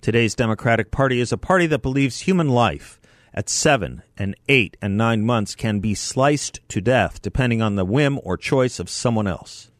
Today's 0.00 0.34
Democratic 0.34 0.90
Party 0.90 1.20
is 1.20 1.32
a 1.32 1.38
party 1.38 1.66
that 1.66 1.82
believes 1.82 2.20
human 2.20 2.48
life 2.48 3.00
at 3.34 3.48
seven 3.48 4.02
and 4.16 4.36
eight 4.48 4.76
and 4.82 4.96
nine 4.96 5.24
months 5.24 5.54
can 5.54 5.80
be 5.80 5.94
sliced 5.94 6.60
to 6.68 6.80
death 6.80 7.22
depending 7.22 7.62
on 7.62 7.76
the 7.76 7.84
whim 7.84 8.20
or 8.22 8.36
choice 8.36 8.78
of 8.78 8.90
someone 8.90 9.26
else. 9.26 9.71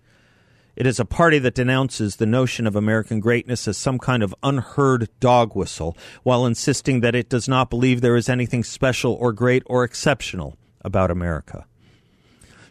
It 0.75 0.87
is 0.87 0.99
a 0.99 1.05
party 1.05 1.39
that 1.39 1.55
denounces 1.55 2.17
the 2.17 2.25
notion 2.25 2.67
of 2.67 2.75
American 2.75 3.21
greatness 3.21 3.69
as 3.69 3.77
some 3.77 3.99
kind 3.99 4.23
of 4.23 4.35
unheard 4.43 5.09
dog 5.21 5.55
whistle, 5.55 5.97
while 6.23 6.47
insisting 6.47 7.01
that 7.01 7.15
it 7.15 7.29
does 7.29 7.47
not 7.47 7.69
believe 7.69 8.01
there 8.01 8.17
is 8.17 8.31
anything 8.31 8.65
special 8.65 9.13
or 9.13 9.35
great 9.35 9.63
or 9.67 9.85
exceptional 9.85 10.57
about 10.81 11.11
America. 11.11 11.67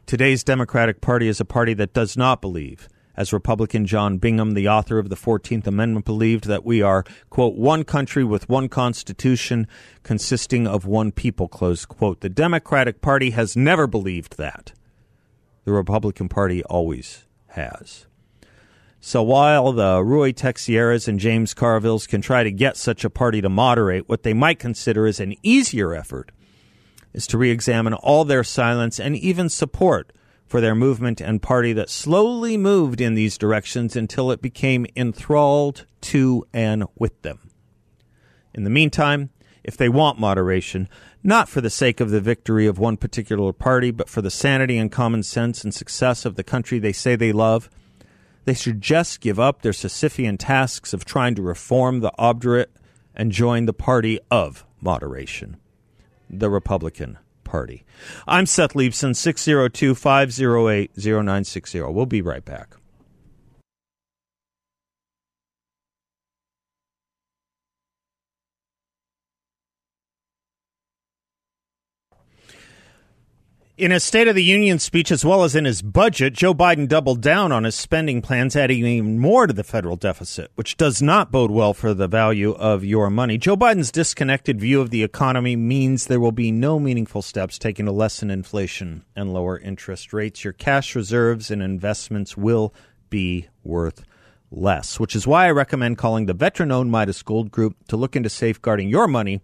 Today's 0.07 0.43
Democratic 0.43 0.99
Party 0.99 1.27
is 1.27 1.39
a 1.39 1.45
party 1.45 1.75
that 1.75 1.93
does 1.93 2.17
not 2.17 2.41
believe, 2.41 2.89
as 3.15 3.31
Republican 3.31 3.85
John 3.85 4.17
Bingham, 4.17 4.55
the 4.55 4.67
author 4.67 4.97
of 4.97 5.09
the 5.09 5.15
14th 5.15 5.67
Amendment, 5.67 6.05
believed 6.05 6.45
that 6.45 6.65
we 6.65 6.81
are, 6.81 7.05
quote, 7.29 7.53
one 7.53 7.83
country 7.83 8.23
with 8.23 8.49
one 8.49 8.67
constitution 8.67 9.67
consisting 10.01 10.65
of 10.65 10.87
one 10.87 11.11
people, 11.11 11.47
close 11.47 11.85
quote. 11.85 12.21
The 12.21 12.29
Democratic 12.29 12.99
Party 12.99 13.29
has 13.29 13.55
never 13.55 13.85
believed 13.85 14.37
that. 14.37 14.73
The 15.65 15.71
Republican 15.71 16.29
Party 16.29 16.63
always 16.63 17.27
has. 17.51 18.05
So 18.99 19.23
while 19.23 19.71
the 19.71 19.97
Ruy 20.03 20.31
Teixeiras 20.31 21.07
and 21.07 21.19
James 21.19 21.55
Carvilles 21.55 22.07
can 22.07 22.21
try 22.21 22.43
to 22.43 22.51
get 22.51 22.77
such 22.77 23.03
a 23.03 23.09
party 23.09 23.41
to 23.41 23.49
moderate, 23.49 24.07
what 24.07 24.21
they 24.21 24.33
might 24.33 24.59
consider 24.59 25.07
is 25.07 25.19
an 25.19 25.35
easier 25.41 25.93
effort 25.95 26.31
is 27.13 27.27
to 27.27 27.37
re 27.37 27.49
examine 27.49 27.93
all 27.93 28.25
their 28.25 28.43
silence 28.43 28.99
and 28.99 29.15
even 29.15 29.49
support 29.49 30.13
for 30.45 30.61
their 30.61 30.75
movement 30.75 31.21
and 31.21 31.41
party 31.41 31.73
that 31.73 31.89
slowly 31.89 32.57
moved 32.57 33.01
in 33.01 33.15
these 33.15 33.37
directions 33.37 33.95
until 33.95 34.31
it 34.31 34.41
became 34.41 34.85
enthralled 34.95 35.85
to 36.01 36.45
and 36.53 36.85
with 36.95 37.21
them. 37.21 37.49
In 38.53 38.63
the 38.63 38.69
meantime, 38.69 39.29
if 39.63 39.77
they 39.77 39.89
want 39.89 40.19
moderation, 40.19 40.89
not 41.23 41.49
for 41.49 41.61
the 41.61 41.69
sake 41.69 41.99
of 41.99 42.09
the 42.09 42.21
victory 42.21 42.65
of 42.65 42.79
one 42.79 42.97
particular 42.97 43.53
party, 43.53 43.91
but 43.91 44.09
for 44.09 44.21
the 44.21 44.31
sanity 44.31 44.77
and 44.77 44.91
common 44.91 45.23
sense 45.23 45.63
and 45.63 45.73
success 45.73 46.25
of 46.25 46.35
the 46.35 46.43
country 46.43 46.79
they 46.79 46.91
say 46.91 47.15
they 47.15 47.31
love, 47.31 47.69
they 48.45 48.53
should 48.53 48.81
just 48.81 49.21
give 49.21 49.39
up 49.39 49.61
their 49.61 49.71
Sisyphean 49.71 50.37
tasks 50.39 50.93
of 50.93 51.05
trying 51.05 51.35
to 51.35 51.41
reform 51.41 51.99
the 51.99 52.11
obdurate 52.17 52.71
and 53.15 53.31
join 53.31 53.65
the 53.65 53.73
party 53.73 54.19
of 54.31 54.65
moderation, 54.81 55.57
the 56.29 56.49
Republican 56.49 57.19
Party. 57.43 57.85
I'm 58.27 58.45
Seth 58.45 58.73
Leibsohn, 58.73 59.15
602 59.15 59.93
508 59.93 60.91
0960. 60.97 61.81
We'll 61.81 62.05
be 62.05 62.21
right 62.21 62.43
back. 62.43 62.75
In 73.81 73.89
his 73.89 74.03
State 74.03 74.27
of 74.27 74.35
the 74.35 74.43
Union 74.43 74.77
speech, 74.77 75.11
as 75.11 75.25
well 75.25 75.43
as 75.43 75.55
in 75.55 75.65
his 75.65 75.81
budget, 75.81 76.33
Joe 76.33 76.53
Biden 76.53 76.87
doubled 76.87 77.19
down 77.19 77.51
on 77.51 77.63
his 77.63 77.73
spending 77.73 78.21
plans, 78.21 78.55
adding 78.55 78.85
even 78.85 79.17
more 79.17 79.47
to 79.47 79.53
the 79.53 79.63
federal 79.63 79.95
deficit, 79.95 80.51
which 80.53 80.77
does 80.77 81.01
not 81.01 81.31
bode 81.31 81.49
well 81.49 81.73
for 81.73 81.95
the 81.95 82.07
value 82.07 82.51
of 82.51 82.85
your 82.85 83.09
money. 83.09 83.39
Joe 83.39 83.57
Biden's 83.57 83.91
disconnected 83.91 84.61
view 84.61 84.81
of 84.81 84.91
the 84.91 85.01
economy 85.01 85.55
means 85.55 86.05
there 86.05 86.19
will 86.19 86.31
be 86.31 86.51
no 86.51 86.79
meaningful 86.79 87.23
steps 87.23 87.57
taken 87.57 87.87
to 87.87 87.91
lessen 87.91 88.29
inflation 88.29 89.03
and 89.15 89.33
lower 89.33 89.57
interest 89.57 90.13
rates. 90.13 90.43
Your 90.43 90.53
cash 90.53 90.95
reserves 90.95 91.49
and 91.49 91.63
investments 91.63 92.37
will 92.37 92.75
be 93.09 93.47
worth 93.63 94.03
less, 94.51 94.99
which 94.99 95.15
is 95.15 95.25
why 95.25 95.47
I 95.47 95.51
recommend 95.51 95.97
calling 95.97 96.27
the 96.27 96.35
veteran 96.35 96.71
owned 96.71 96.91
Midas 96.91 97.23
Gold 97.23 97.49
Group 97.49 97.77
to 97.87 97.97
look 97.97 98.15
into 98.15 98.29
safeguarding 98.29 98.89
your 98.89 99.07
money 99.07 99.41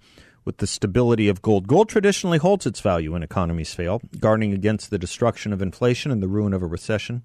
with 0.47 0.57
the 0.57 0.65
stability 0.65 1.27
of 1.27 1.41
gold. 1.41 1.67
Gold 1.67 1.89
traditionally 1.89 2.37
holds 2.37 2.65
its 2.65 2.79
value 2.79 3.11
when 3.11 3.21
economies 3.21 3.73
fail, 3.73 4.01
guarding 4.17 4.53
against 4.53 4.89
the 4.89 4.97
destruction 4.97 5.51
of 5.51 5.61
inflation 5.61 6.09
and 6.09 6.23
the 6.23 6.27
ruin 6.29 6.53
of 6.53 6.63
a 6.63 6.65
recession. 6.65 7.21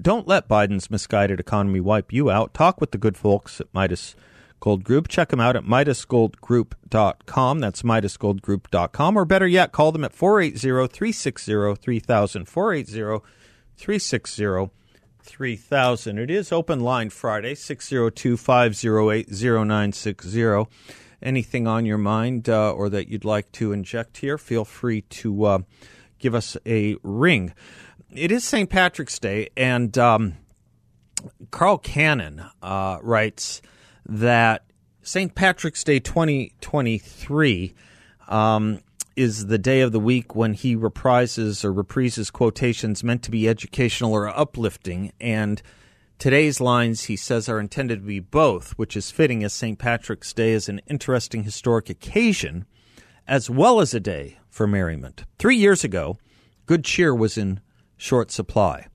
Don't 0.00 0.28
let 0.28 0.48
Biden's 0.48 0.90
misguided 0.90 1.40
economy 1.40 1.80
wipe 1.80 2.12
you 2.12 2.30
out. 2.30 2.52
Talk 2.52 2.78
with 2.78 2.90
the 2.90 2.98
good 2.98 3.16
folks 3.16 3.58
at 3.62 3.72
Midas 3.72 4.14
Gold 4.60 4.84
Group. 4.84 5.08
Check 5.08 5.30
them 5.30 5.40
out 5.40 5.56
at 5.56 5.64
MidasGoldGroup.com. 5.64 7.58
That's 7.58 7.82
MidasGoldGroup.com. 7.82 9.16
Or 9.16 9.24
better 9.24 9.46
yet, 9.46 9.72
call 9.72 9.90
them 9.90 10.04
at 10.04 10.12
480 10.12 10.88
360 10.88 11.74
3000. 11.74 12.44
480 12.44 13.24
360 13.78 14.70
3000. 15.22 16.18
It 16.18 16.30
is 16.30 16.52
open 16.52 16.80
line 16.80 17.08
Friday, 17.08 17.54
602 17.54 18.36
508 18.36 19.30
0960. 19.30 20.66
Anything 21.22 21.66
on 21.66 21.84
your 21.84 21.98
mind 21.98 22.48
uh, 22.48 22.72
or 22.72 22.88
that 22.90 23.08
you'd 23.08 23.24
like 23.24 23.50
to 23.52 23.72
inject 23.72 24.18
here, 24.18 24.38
feel 24.38 24.64
free 24.64 25.02
to 25.02 25.44
uh, 25.44 25.58
give 26.18 26.34
us 26.34 26.56
a 26.64 26.96
ring. 27.02 27.52
It 28.12 28.30
is 28.30 28.44
St. 28.44 28.70
Patrick's 28.70 29.18
Day, 29.18 29.48
and 29.56 29.96
um, 29.98 30.34
Carl 31.50 31.78
Cannon 31.78 32.44
uh, 32.62 32.98
writes 33.02 33.60
that 34.06 34.64
St. 35.02 35.34
Patrick's 35.34 35.84
Day 35.84 36.00
2023 36.00 37.74
um, 38.28 38.80
is 39.16 39.46
the 39.46 39.58
day 39.58 39.80
of 39.80 39.92
the 39.92 40.00
week 40.00 40.36
when 40.36 40.54
he 40.54 40.76
reprises 40.76 41.64
or 41.64 41.72
reprises 41.72 42.32
quotations 42.32 43.02
meant 43.02 43.22
to 43.24 43.30
be 43.30 43.48
educational 43.48 44.12
or 44.12 44.28
uplifting. 44.28 45.12
And 45.20 45.60
today's 46.18 46.60
lines, 46.60 47.04
he 47.04 47.16
says, 47.16 47.48
are 47.48 47.60
intended 47.60 48.00
to 48.00 48.06
be 48.06 48.20
both, 48.20 48.72
which 48.72 48.96
is 48.96 49.10
fitting 49.10 49.44
as 49.44 49.52
St. 49.52 49.78
Patrick's 49.78 50.32
Day 50.32 50.50
is 50.50 50.68
an 50.68 50.80
interesting 50.88 51.44
historic 51.44 51.88
occasion 51.88 52.66
as 53.26 53.50
well 53.50 53.80
as 53.80 53.92
a 53.94 54.00
day 54.00 54.38
for 54.48 54.66
merriment. 54.66 55.24
Three 55.38 55.56
years 55.56 55.84
ago, 55.84 56.18
good 56.66 56.84
cheer 56.84 57.14
was 57.14 57.36
in 57.36 57.60
short 57.96 58.30
supply. 58.30 58.86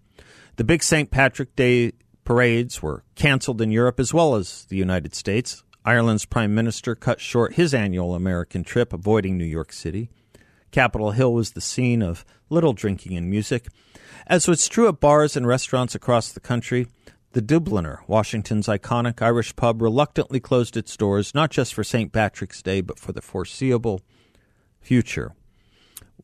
The 0.56 0.64
big 0.64 0.84
St. 0.84 1.12
Patrick 1.12 1.56
Day 1.56 1.94
parades 2.24 2.82
were 2.82 3.04
canceled 3.16 3.62
in 3.62 3.72
Europe 3.72 4.00
as 4.00 4.14
well 4.14 4.36
as 4.36 4.66
the 4.66 4.78
United 4.78 5.14
States. 5.14 5.64
Ireland's 5.86 6.26
prime 6.26 6.56
minister 6.56 6.96
cut 6.96 7.20
short 7.20 7.54
his 7.54 7.74
annual 7.74 8.16
American 8.16 8.64
trip, 8.64 8.94
avoiding 8.94 9.38
New 9.38 9.46
York 9.46 9.74
City. 9.74 10.10
Capitol 10.72 11.12
Hill 11.12 11.34
was 11.34 11.52
the 11.52 11.62
scene 11.62 12.02
of 12.02 12.26
little 12.50 12.74
drinking 12.74 13.16
and 13.18 13.30
music. 13.30 13.68
As 14.26 14.48
was 14.48 14.68
true 14.68 14.88
at 14.88 15.00
bars 15.00 15.36
and 15.36 15.46
restaurants 15.46 15.94
across 15.94 16.32
the 16.32 16.40
country, 16.40 16.88
the 17.34 17.42
Dubliner, 17.42 18.00
Washington's 18.08 18.68
iconic 18.68 19.22
Irish 19.22 19.56
pub, 19.56 19.82
reluctantly 19.82 20.40
closed 20.40 20.78
its 20.78 20.96
doors 20.96 21.34
not 21.34 21.50
just 21.50 21.74
for 21.74 21.84
St. 21.84 22.12
Patrick's 22.12 22.62
Day, 22.62 22.80
but 22.80 23.00
for 23.00 23.12
the 23.12 23.22
foreseeable 23.22 24.02
future. 24.80 25.34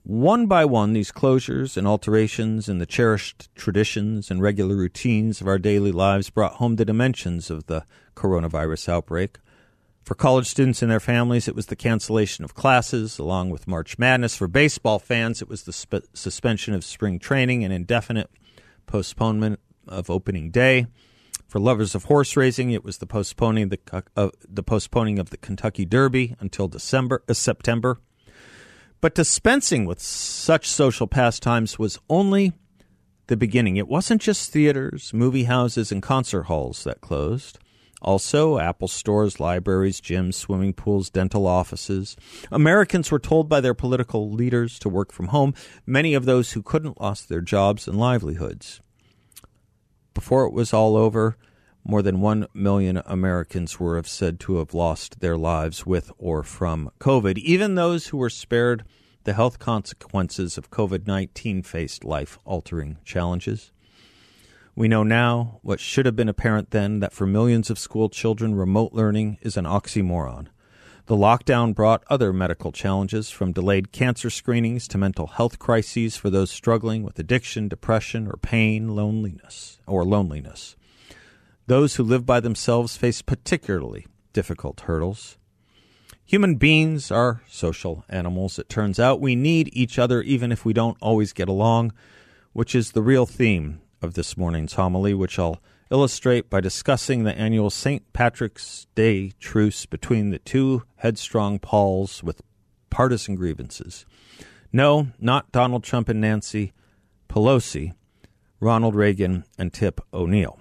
One 0.04 0.46
by 0.46 0.66
one, 0.66 0.94
these 0.94 1.12
closures 1.12 1.78
and 1.78 1.88
alterations 1.88 2.70
in 2.70 2.78
the 2.78 2.86
cherished 2.86 3.54
traditions 3.56 4.32
and 4.32 4.42
regular 4.42 4.76
routines 4.76 5.42
of 5.42 5.48
our 5.48 5.60
daily 5.60 5.92
lives 5.92 6.30
brought 6.30 6.54
home 6.54 6.76
the 6.76 6.86
dimensions 6.86 7.50
of 7.50 7.66
the 7.66 7.86
coronavirus 8.16 8.90
outbreak. 8.90 9.40
For 10.04 10.16
college 10.16 10.48
students 10.48 10.82
and 10.82 10.90
their 10.90 11.00
families, 11.00 11.48
it 11.48 11.56
was 11.56 11.68
the 11.68 11.76
cancellation 11.76 12.46
of 12.46 12.56
classes, 12.56 13.20
along 13.20 13.50
with 13.50 13.68
March 13.68 14.00
Madness. 14.00 14.36
For 14.36 14.48
baseball 14.48 15.00
fans, 15.00 15.42
it 15.42 15.50
was 15.50 15.64
the 15.64 15.74
sp- 15.74 16.06
suspension 16.14 16.74
of 16.74 16.84
spring 16.84 17.20
training 17.20 17.64
and 17.64 17.74
indefinite 17.74 18.30
postponement 18.88 19.60
of 19.90 20.10
opening 20.10 20.52
day. 20.52 20.88
For 21.48 21.60
lovers 21.60 21.96
of 21.96 22.06
horse 22.06 22.38
racing, 22.38 22.72
it 22.72 22.84
was 22.84 23.00
the 23.00 23.08
postponing 23.08 23.70
the 23.70 23.80
uh, 24.16 24.30
the 24.48 24.64
postponing 24.64 25.18
of 25.18 25.32
the 25.32 25.38
Kentucky 25.38 25.84
Derby 25.84 26.36
until 26.40 26.68
December 26.68 27.24
uh, 27.28 27.34
September. 27.34 28.00
But 29.02 29.16
dispensing 29.16 29.86
with 29.86 30.02
such 30.02 30.70
social 30.70 31.08
pastimes 31.08 31.80
was 31.80 32.00
only 32.10 32.54
the 33.28 33.38
beginning. 33.38 33.78
It 33.78 33.88
wasn't 33.88 34.22
just 34.22 34.52
theaters, 34.52 35.14
movie 35.14 35.46
houses, 35.46 35.92
and 35.92 36.04
concert 36.04 36.44
halls 36.44 36.84
that 36.84 37.02
closed. 37.02 37.60
Also, 38.02 38.60
Apple 38.60 38.88
stores, 38.88 39.40
libraries, 39.40 40.00
gyms, 40.00 40.36
swimming 40.36 40.74
pools, 40.74 41.10
dental 41.10 41.48
offices. 41.48 42.16
Americans 42.52 43.12
were 43.12 43.20
told 43.20 43.50
by 43.50 43.60
their 43.60 43.74
political 43.74 44.32
leaders 44.32 44.80
to 44.80 44.90
work 44.90 45.12
from 45.12 45.28
home. 45.28 45.54
Many 45.86 46.14
of 46.14 46.26
those 46.26 46.54
who 46.54 46.62
couldn't 46.62 47.02
lost 47.02 47.28
their 47.28 47.42
jobs 47.42 47.88
and 47.88 47.98
livelihoods. 47.98 48.82
Before 50.20 50.44
it 50.46 50.52
was 50.52 50.74
all 50.74 50.98
over, 50.98 51.38
more 51.82 52.02
than 52.02 52.20
1 52.20 52.48
million 52.54 53.02
Americans 53.06 53.80
were 53.80 54.04
said 54.04 54.38
to 54.42 54.58
have 54.58 54.74
lost 54.74 55.22
their 55.22 55.38
lives 55.38 55.86
with 55.86 56.12
or 56.18 56.44
from 56.44 56.92
COVID. 57.00 57.38
Even 57.38 57.76
those 57.76 58.08
who 58.08 58.18
were 58.18 58.30
spared 58.30 58.84
the 59.24 59.32
health 59.32 59.60
consequences 59.60 60.58
of 60.58 60.72
COVID 60.72 61.08
19 61.08 61.64
faced 61.64 62.04
life 62.04 62.38
altering 62.44 62.98
challenges. 63.06 63.72
We 64.76 64.90
know 64.90 65.04
now, 65.04 65.62
what 65.62 65.80
should 65.80 66.06
have 66.06 66.18
been 66.18 66.28
apparent 66.28 66.72
then, 66.72 67.00
that 67.00 67.14
for 67.14 67.26
millions 67.26 67.70
of 67.70 67.80
school 67.80 68.10
children, 68.10 68.56
remote 68.56 68.92
learning 68.92 69.38
is 69.42 69.56
an 69.56 69.64
oxymoron. 69.64 70.48
The 71.10 71.16
lockdown 71.16 71.74
brought 71.74 72.04
other 72.08 72.32
medical 72.32 72.72
challenges, 72.72 73.32
from 73.32 73.52
delayed 73.52 73.92
cancer 73.92 74.30
screenings 74.30 74.88
to 74.90 75.00
mental 75.00 75.26
health 75.26 75.58
crises 75.58 76.16
for 76.16 76.30
those 76.30 76.52
struggling 76.52 77.02
with 77.02 77.18
addiction, 77.18 77.68
depression, 77.68 78.28
or 78.28 78.38
pain, 78.38 78.96
loneliness, 78.96 79.80
or 79.88 80.06
loneliness. 80.06 80.76
Those 81.66 81.96
who 81.96 82.04
live 82.04 82.28
by 82.28 82.40
themselves 82.40 82.96
face 82.96 83.24
particularly 83.24 84.06
difficult 84.34 84.82
hurdles. 84.82 85.40
Human 86.26 86.58
beings 86.58 87.10
are 87.10 87.42
social 87.48 88.06
animals. 88.08 88.60
It 88.60 88.70
turns 88.70 89.00
out 89.00 89.20
we 89.20 89.36
need 89.36 89.72
each 89.74 89.98
other 89.98 90.22
even 90.22 90.52
if 90.52 90.64
we 90.64 90.74
don't 90.74 90.98
always 91.02 91.34
get 91.34 91.50
along, 91.50 91.92
which 92.54 92.76
is 92.76 92.92
the 92.92 93.02
real 93.02 93.26
theme 93.26 93.82
of 94.00 94.14
this 94.14 94.38
morning's 94.38 94.74
homily, 94.74 95.16
which 95.16 95.40
I'll 95.40 95.60
illustrate 95.92 96.50
by 96.50 96.62
discussing 96.62 97.24
the 97.24 97.38
annual 97.38 97.70
St. 97.70 98.12
Patrick's 98.14 98.88
Day 98.96 99.32
truce 99.40 99.86
between 99.86 100.30
the 100.30 100.40
two 100.40 100.84
headstrong 100.98 101.60
pols 101.60 102.24
with 102.24 102.42
partisan 102.90 103.36
grievances. 103.36 104.06
No, 104.72 105.08
not 105.20 105.52
Donald 105.52 105.84
Trump 105.84 106.10
and 106.10 106.22
Nancy 106.22 106.74
Pelosi, 107.28 107.94
Ronald 108.60 108.96
Reagan 108.96 109.46
and 109.58 109.74
Tip 109.74 110.02
O'Neill. 110.14 110.60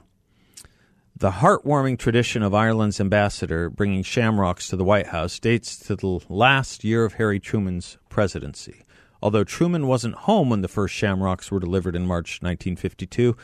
The 1.17 1.33
heartwarming 1.33 1.99
tradition 1.99 2.45
of 2.45 2.55
Ireland's 2.55 3.01
ambassador 3.01 3.69
bringing 3.71 4.05
shamrocks 4.05 4.69
to 4.69 4.77
the 4.77 4.85
White 4.85 5.09
House 5.09 5.39
dates 5.41 5.77
to 5.81 5.97
the 5.97 6.21
last 6.29 6.85
year 6.85 7.05
of 7.05 7.15
Harry 7.15 7.41
Truman's 7.41 7.99
presidency. 8.09 8.85
Although 9.21 9.43
Truman 9.43 9.89
wasn't 9.89 10.15
home 10.15 10.49
when 10.49 10.63
the 10.63 10.69
first 10.69 10.95
shamrocks 10.95 11.51
were 11.51 11.59
delivered 11.59 11.97
in 11.97 12.07
March 12.07 12.41
1952, 12.41 13.37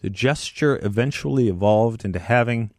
the 0.00 0.10
gesture 0.10 0.78
eventually 0.82 1.48
evolved 1.48 2.04
into 2.04 2.18
having 2.18 2.70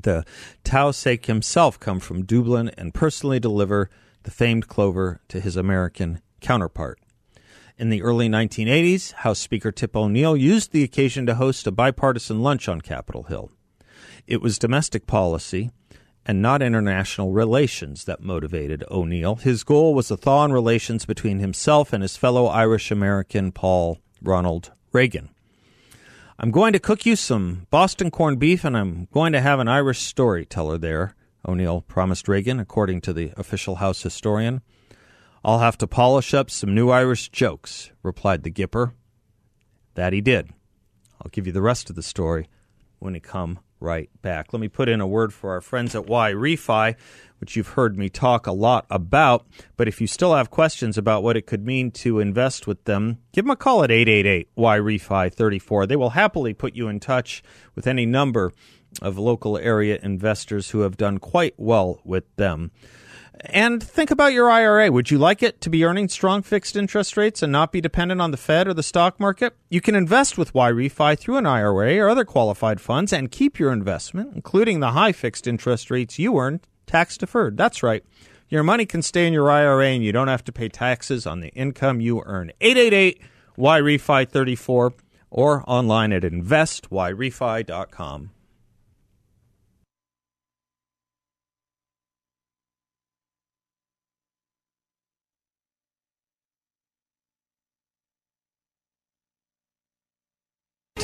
the 0.00 0.24
Taoiseach 0.64 1.26
himself 1.26 1.78
come 1.78 2.00
from 2.00 2.24
Dublin 2.24 2.70
and 2.76 2.94
personally 2.94 3.40
deliver 3.40 3.90
the 4.24 4.30
famed 4.30 4.68
clover 4.68 5.20
to 5.28 5.40
his 5.40 5.56
American 5.56 6.20
counterpart. 6.40 6.98
In 7.76 7.90
the 7.90 8.02
early 8.02 8.28
1980s, 8.28 9.12
House 9.12 9.38
Speaker 9.38 9.72
Tip 9.72 9.96
O'Neill 9.96 10.36
used 10.36 10.72
the 10.72 10.84
occasion 10.84 11.26
to 11.26 11.34
host 11.34 11.66
a 11.66 11.72
bipartisan 11.72 12.40
lunch 12.40 12.68
on 12.68 12.80
Capitol 12.80 13.24
Hill. 13.24 13.50
It 14.26 14.40
was 14.40 14.58
domestic 14.58 15.06
policy 15.06 15.70
and 16.24 16.40
not 16.40 16.62
international 16.62 17.32
relations 17.32 18.04
that 18.04 18.22
motivated 18.22 18.84
O'Neill. 18.90 19.36
His 19.36 19.64
goal 19.64 19.94
was 19.94 20.08
to 20.08 20.16
thaw 20.16 20.44
in 20.44 20.52
relations 20.52 21.04
between 21.04 21.40
himself 21.40 21.92
and 21.92 22.02
his 22.02 22.16
fellow 22.16 22.46
Irish 22.46 22.90
American 22.90 23.52
pol 23.52 23.98
Ronald 24.22 24.72
Reagan. 24.92 25.33
I'm 26.36 26.50
going 26.50 26.72
to 26.72 26.80
cook 26.80 27.06
you 27.06 27.14
some 27.14 27.68
Boston 27.70 28.10
corned 28.10 28.40
beef 28.40 28.64
and 28.64 28.76
I'm 28.76 29.06
going 29.12 29.32
to 29.34 29.40
have 29.40 29.60
an 29.60 29.68
Irish 29.68 30.00
storyteller 30.00 30.78
there, 30.78 31.14
O'Neill 31.46 31.82
promised 31.82 32.26
Reagan, 32.26 32.58
according 32.58 33.02
to 33.02 33.12
the 33.12 33.32
official 33.36 33.76
House 33.76 34.02
historian. 34.02 34.60
I'll 35.44 35.60
have 35.60 35.78
to 35.78 35.86
polish 35.86 36.34
up 36.34 36.50
some 36.50 36.74
new 36.74 36.90
Irish 36.90 37.28
jokes, 37.28 37.92
replied 38.02 38.42
the 38.42 38.50
Gipper. 38.50 38.94
That 39.94 40.12
he 40.12 40.20
did. 40.20 40.50
I'll 41.22 41.30
give 41.30 41.46
you 41.46 41.52
the 41.52 41.62
rest 41.62 41.88
of 41.88 41.94
the 41.94 42.02
story 42.02 42.48
when 42.98 43.12
we 43.12 43.20
come 43.20 43.60
right 43.84 44.10
back. 44.22 44.52
Let 44.52 44.60
me 44.60 44.68
put 44.68 44.88
in 44.88 45.00
a 45.00 45.06
word 45.06 45.32
for 45.32 45.50
our 45.52 45.60
friends 45.60 45.94
at 45.94 46.06
YRefy, 46.06 46.96
which 47.38 47.54
you've 47.54 47.68
heard 47.68 47.96
me 47.96 48.08
talk 48.08 48.46
a 48.46 48.52
lot 48.52 48.86
about. 48.90 49.46
But 49.76 49.86
if 49.86 50.00
you 50.00 50.06
still 50.06 50.34
have 50.34 50.50
questions 50.50 50.98
about 50.98 51.22
what 51.22 51.36
it 51.36 51.46
could 51.46 51.64
mean 51.64 51.90
to 51.92 52.18
invest 52.18 52.66
with 52.66 52.82
them, 52.84 53.18
give 53.32 53.44
them 53.44 53.52
a 53.52 53.56
call 53.56 53.84
at 53.84 53.90
888 53.90 54.48
YRefy 54.56 55.32
34. 55.32 55.86
They 55.86 55.96
will 55.96 56.10
happily 56.10 56.54
put 56.54 56.74
you 56.74 56.88
in 56.88 56.98
touch 56.98 57.42
with 57.74 57.86
any 57.86 58.06
number 58.06 58.52
of 59.02 59.18
local 59.18 59.58
area 59.58 59.98
investors 60.02 60.70
who 60.70 60.80
have 60.80 60.96
done 60.96 61.18
quite 61.18 61.54
well 61.56 62.00
with 62.04 62.24
them. 62.36 62.70
And 63.40 63.82
think 63.82 64.10
about 64.10 64.32
your 64.32 64.50
IRA. 64.50 64.90
Would 64.90 65.10
you 65.10 65.18
like 65.18 65.42
it 65.42 65.60
to 65.62 65.70
be 65.70 65.84
earning 65.84 66.08
strong 66.08 66.42
fixed 66.42 66.76
interest 66.76 67.16
rates 67.16 67.42
and 67.42 67.52
not 67.52 67.72
be 67.72 67.80
dependent 67.80 68.20
on 68.20 68.30
the 68.30 68.36
Fed 68.36 68.68
or 68.68 68.74
the 68.74 68.82
stock 68.82 69.18
market? 69.18 69.56
You 69.68 69.80
can 69.80 69.94
invest 69.94 70.38
with 70.38 70.52
YRefy 70.52 71.18
through 71.18 71.36
an 71.36 71.46
IRA 71.46 71.98
or 71.98 72.08
other 72.08 72.24
qualified 72.24 72.80
funds 72.80 73.12
and 73.12 73.30
keep 73.30 73.58
your 73.58 73.72
investment, 73.72 74.34
including 74.34 74.80
the 74.80 74.92
high 74.92 75.12
fixed 75.12 75.46
interest 75.46 75.90
rates 75.90 76.18
you 76.18 76.38
earn, 76.38 76.60
tax 76.86 77.18
deferred. 77.18 77.56
That's 77.56 77.82
right. 77.82 78.04
Your 78.48 78.62
money 78.62 78.86
can 78.86 79.02
stay 79.02 79.26
in 79.26 79.32
your 79.32 79.50
IRA 79.50 79.88
and 79.88 80.04
you 80.04 80.12
don't 80.12 80.28
have 80.28 80.44
to 80.44 80.52
pay 80.52 80.68
taxes 80.68 81.26
on 81.26 81.40
the 81.40 81.48
income 81.48 82.00
you 82.00 82.22
earn. 82.24 82.52
888 82.60 83.20
YRefy 83.58 84.28
34 84.28 84.94
or 85.30 85.68
online 85.68 86.12
at 86.12 86.22
investyrefy.com. 86.22 88.30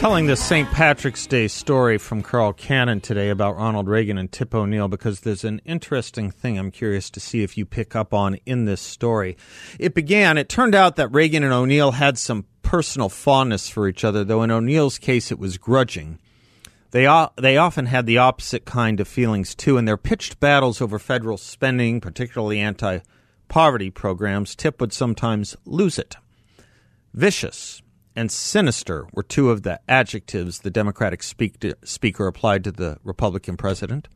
telling 0.01 0.25
the 0.25 0.35
St. 0.35 0.67
Patrick's 0.71 1.27
Day 1.27 1.47
story 1.47 1.99
from 1.99 2.23
Carl 2.23 2.55
Cannon 2.55 3.03
today 3.03 3.29
about 3.29 3.59
Ronald 3.59 3.87
Reagan 3.87 4.17
and 4.17 4.33
Tip 4.33 4.55
O'Neill 4.55 4.89
because 4.89 5.21
there's 5.21 5.45
an 5.45 5.61
interesting 5.67 6.31
thing 6.31 6.59
I'm 6.59 6.71
curious 6.71 7.11
to 7.11 7.21
see 7.21 7.43
if 7.43 7.59
you 7.59 7.67
pick 7.67 7.95
up 7.95 8.15
on 8.15 8.37
in 8.47 8.65
this 8.65 8.81
story. 8.81 9.37
It 9.79 9.95
began, 9.95 10.39
it 10.39 10.49
turned 10.49 10.75
out 10.75 10.97
that 10.97 11.13
Reagan 11.13 11.43
and 11.43 11.53
O'Neill 11.53 11.91
had 11.91 12.17
some 12.17 12.47
personal 12.63 13.11
fondness 13.11 13.69
for 13.69 13.87
each 13.87 14.03
other, 14.03 14.25
though 14.25 14.43
in 14.43 14.51
O'Neill's 14.51 14.97
case 14.97 15.31
it 15.31 15.39
was 15.39 15.59
grudging. 15.59 16.19
They, 16.93 17.03
they 17.37 17.59
often 17.59 17.85
had 17.85 18.07
the 18.07 18.17
opposite 18.17 18.65
kind 18.65 19.01
of 19.01 19.07
feelings 19.07 19.55
too, 19.55 19.77
and 19.77 19.87
their 19.87 19.99
pitched 19.99 20.41
battles 20.41 20.81
over 20.81 20.99
federal 20.99 21.37
spending, 21.37 22.01
particularly 22.01 22.59
anti 22.59 23.01
poverty 23.49 23.91
programs, 23.91 24.57
Tip 24.57 24.81
would 24.81 24.95
sometimes 24.95 25.57
lose 25.67 25.99
it. 25.99 26.17
Vicious, 27.13 27.83
and 28.17 28.31
sinister 28.31 29.07
were 29.13 29.23
two 29.23 29.51
of 29.51 29.63
the 29.63 29.81
adjectives 29.89 30.61
the 30.61 30.71
Democratic 30.71 31.23
speak 31.23 31.61
to, 31.61 31.75
speaker 31.85 32.27
applied 32.27 32.65
to 32.65 32.73
the 32.73 32.99
Republican 33.05 33.57
president. 33.57 34.09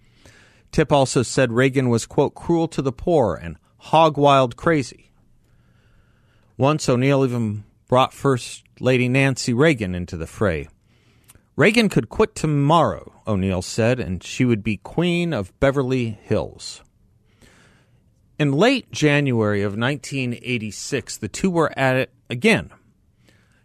Tip 0.73 0.91
also 0.93 1.23
said 1.23 1.53
Reagan 1.53 1.89
was, 1.89 2.07
quote, 2.07 2.35
cruel 2.35 2.67
to 2.69 2.83
the 2.83 2.93
poor 2.93 3.35
and 3.35 3.57
hog 3.79 4.19
wild 4.19 4.57
crazy. 4.57 5.13
Once 6.57 6.89
O'Neill 6.89 7.25
even 7.25 7.65
brought 7.89 8.13
First 8.13 8.65
Lady 8.81 9.09
Nancy 9.09 9.53
Reagan 9.53 9.95
into 9.95 10.17
the 10.17 10.27
fray. 10.27 10.69
Reagan 11.57 11.89
could 11.89 12.09
quit 12.09 12.35
tomorrow, 12.35 13.13
O'Neill 13.27 13.63
said, 13.63 14.01
and 14.01 14.23
she 14.25 14.45
would 14.45 14.65
be 14.65 14.79
Queen 14.79 15.33
of 15.33 15.59
Beverly 15.61 16.19
Hills. 16.23 16.83
In 18.37 18.51
late 18.51 18.91
January 18.91 19.63
of 19.63 19.79
1986, 19.79 21.19
the 21.19 21.29
two 21.29 21.51
were 21.51 21.73
at 21.79 21.95
it 21.95 22.11
again 22.29 22.73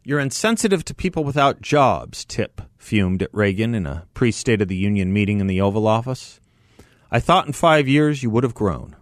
you're 0.10 0.20
insensitive 0.20 0.84
to 0.84 0.96
people 0.96 1.24
without 1.24 1.62
jobs, 1.62 2.26
Tip 2.26 2.64
fumed 2.80 3.22
at 3.22 3.30
Reagan 3.32 3.76
in 3.76 3.86
a 3.86 4.08
pre 4.16 4.32
State 4.32 4.60
of 4.60 4.68
the 4.68 4.76
Union 4.76 5.14
meeting 5.14 5.40
in 5.40 5.46
the 5.46 5.62
Oval 5.62 5.86
Office. 5.86 6.40
I 7.12 7.20
thought 7.20 7.46
in 7.46 7.54
five 7.54 7.88
years 7.88 8.24
you 8.24 8.32
would 8.32 8.44
have 8.44 8.56
grown. 8.56 8.96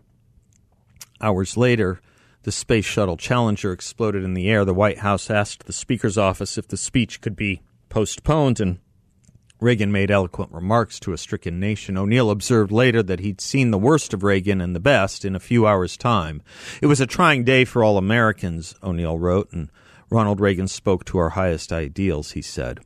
Hours 1.21 1.55
later, 1.55 2.01
the 2.43 2.51
Space 2.51 2.83
Shuttle 2.83 3.15
Challenger 3.15 3.71
exploded 3.71 4.25
in 4.25 4.33
the 4.33 4.49
air. 4.49 4.65
The 4.65 4.73
White 4.73 4.97
House 4.97 5.29
asked 5.29 5.65
the 5.65 5.71
Speaker's 5.71 6.17
office 6.17 6.57
if 6.57 6.67
the 6.67 6.75
speech 6.75 7.21
could 7.21 7.37
be 7.37 7.61
postponed, 7.87 8.59
and 8.59 8.79
Reagan 9.61 9.93
made 9.93 10.11
eloquent 10.11 10.51
remarks 10.51 10.99
to 10.99 11.13
a 11.13 11.17
stricken 11.17 11.57
nation. 11.57 11.97
O'Neill 11.97 12.29
observed 12.29 12.69
later 12.69 13.01
that 13.01 13.21
he'd 13.21 13.39
seen 13.39 13.71
the 13.71 13.77
worst 13.77 14.13
of 14.13 14.23
Reagan 14.23 14.59
and 14.59 14.75
the 14.75 14.81
best 14.81 15.23
in 15.23 15.37
a 15.37 15.39
few 15.39 15.65
hours' 15.65 15.95
time. 15.95 16.41
It 16.81 16.87
was 16.87 16.99
a 16.99 17.07
trying 17.07 17.45
day 17.45 17.63
for 17.63 17.81
all 17.81 17.97
Americans, 17.97 18.75
O'Neill 18.83 19.17
wrote, 19.17 19.53
and 19.53 19.69
Ronald 20.09 20.39
Reagan 20.39 20.67
spoke 20.67 21.03
to 21.05 21.17
our 21.17 21.29
highest 21.29 21.73
ideals, 21.73 22.31
he 22.31 22.41
said. 22.41 22.79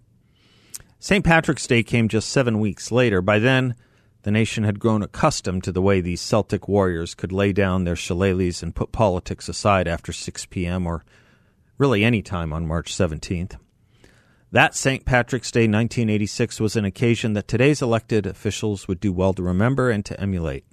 St. 1.00 1.24
Patrick's 1.24 1.68
Day 1.68 1.84
came 1.84 2.08
just 2.08 2.30
seven 2.30 2.60
weeks 2.60 2.92
later. 2.92 3.22
By 3.22 3.40
then, 3.40 3.76
the 4.24 4.32
nation 4.32 4.64
had 4.64 4.80
grown 4.80 5.02
accustomed 5.02 5.64
to 5.64 5.72
the 5.72 5.82
way 5.82 6.00
these 6.00 6.22
Celtic 6.22 6.68
warriors 6.68 7.16
could 7.16 7.32
lay 7.32 7.52
down 7.52 7.84
their 7.84 7.96
shillelaghs 7.96 8.62
and 8.62 8.76
put 8.76 8.92
politics 8.92 9.50
aside 9.50 9.88
after 9.88 10.14
6 10.14 10.46
p.m. 10.48 10.86
or 10.86 11.04
really 11.78 12.04
any 12.04 12.22
time 12.22 12.54
on 12.54 12.68
March 12.68 12.94
17th. 12.94 13.58
That 14.52 14.76
St. 14.76 15.06
Patrick's 15.06 15.52
Day 15.52 15.62
1986 15.62 16.60
was 16.60 16.76
an 16.76 16.86
occasion 16.86 17.34
that 17.34 17.48
today's 17.48 17.82
elected 17.82 18.28
officials 18.28 18.88
would 18.88 19.00
do 19.00 19.14
well 19.14 19.34
to 19.34 19.42
remember 19.42 19.90
and 19.90 20.06
to 20.06 20.20
emulate. 20.20 20.66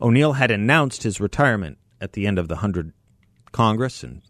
O'Neill 0.00 0.32
had 0.32 0.50
announced 0.50 1.02
his 1.02 1.20
retirement 1.20 1.78
at 2.00 2.14
the 2.14 2.26
end 2.26 2.38
of 2.38 2.48
the 2.48 2.56
100 2.56 2.92
Congress 3.52 4.02
and 4.02 4.22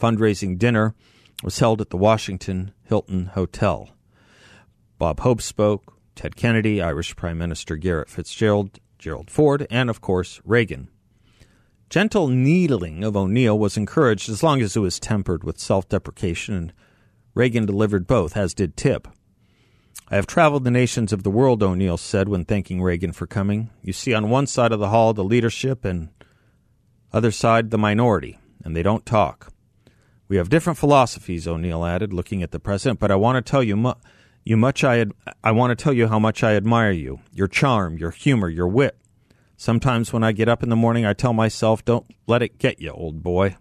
fundraising 0.00 0.58
dinner 0.58 0.94
was 1.42 1.58
held 1.58 1.80
at 1.80 1.90
the 1.90 1.96
Washington 1.96 2.72
Hilton 2.84 3.26
Hotel. 3.26 3.90
Bob 4.98 5.20
Hope 5.20 5.42
spoke, 5.42 5.94
Ted 6.14 6.36
Kennedy, 6.36 6.80
Irish 6.80 7.14
Prime 7.16 7.38
Minister 7.38 7.76
Garret 7.76 8.08
FitzGerald, 8.08 8.78
Gerald 8.98 9.30
Ford, 9.30 9.66
and 9.70 9.90
of 9.90 10.00
course 10.00 10.40
Reagan. 10.44 10.88
Gentle 11.88 12.28
needling 12.28 13.04
of 13.04 13.16
O'Neill 13.16 13.58
was 13.58 13.76
encouraged 13.76 14.28
as 14.28 14.42
long 14.42 14.60
as 14.60 14.76
it 14.76 14.80
was 14.80 14.98
tempered 14.98 15.44
with 15.44 15.60
self 15.60 15.88
deprecation, 15.88 16.54
and 16.54 16.72
Reagan 17.34 17.66
delivered 17.66 18.06
both, 18.06 18.36
as 18.36 18.54
did 18.54 18.76
Tip. 18.76 19.06
I 20.08 20.16
have 20.16 20.26
traveled 20.26 20.64
the 20.64 20.70
nations 20.70 21.12
of 21.12 21.22
the 21.22 21.30
world, 21.30 21.62
O'Neill 21.62 21.96
said 21.96 22.28
when 22.28 22.44
thanking 22.44 22.80
Reagan 22.80 23.12
for 23.12 23.26
coming. 23.26 23.70
You 23.82 23.92
see 23.92 24.14
on 24.14 24.30
one 24.30 24.46
side 24.46 24.72
of 24.72 24.80
the 24.80 24.88
hall 24.88 25.12
the 25.12 25.24
leadership 25.24 25.84
and 25.84 26.08
other 27.12 27.30
side 27.30 27.70
the 27.70 27.78
minority, 27.78 28.38
and 28.64 28.74
they 28.74 28.82
don't 28.82 29.04
talk. 29.04 29.52
We 30.28 30.36
have 30.36 30.48
different 30.48 30.78
philosophies, 30.78 31.46
O'Neill 31.46 31.84
added, 31.84 32.12
looking 32.12 32.42
at 32.42 32.50
the 32.50 32.58
president, 32.58 32.98
but 32.98 33.10
I 33.10 33.16
want 33.16 33.44
to 33.44 33.48
tell 33.48 33.62
you, 33.62 33.76
mu- 33.76 33.94
you 34.44 34.56
much 34.56 34.82
I, 34.82 34.98
ad- 34.98 35.12
I 35.44 35.52
want 35.52 35.76
to 35.76 35.82
tell 35.82 35.92
you 35.92 36.08
how 36.08 36.18
much 36.18 36.42
I 36.42 36.56
admire 36.56 36.90
you, 36.90 37.20
your 37.32 37.46
charm, 37.46 37.96
your 37.96 38.10
humor, 38.10 38.48
your 38.48 38.66
wit. 38.66 38.98
Sometimes 39.56 40.12
when 40.12 40.24
I 40.24 40.32
get 40.32 40.48
up 40.48 40.62
in 40.62 40.68
the 40.68 40.76
morning, 40.76 41.06
I 41.06 41.12
tell 41.12 41.32
myself, 41.32 41.84
don't 41.84 42.06
let 42.26 42.42
it 42.42 42.58
get 42.58 42.80
you, 42.80 42.90
old 42.90 43.22
boy. 43.22 43.56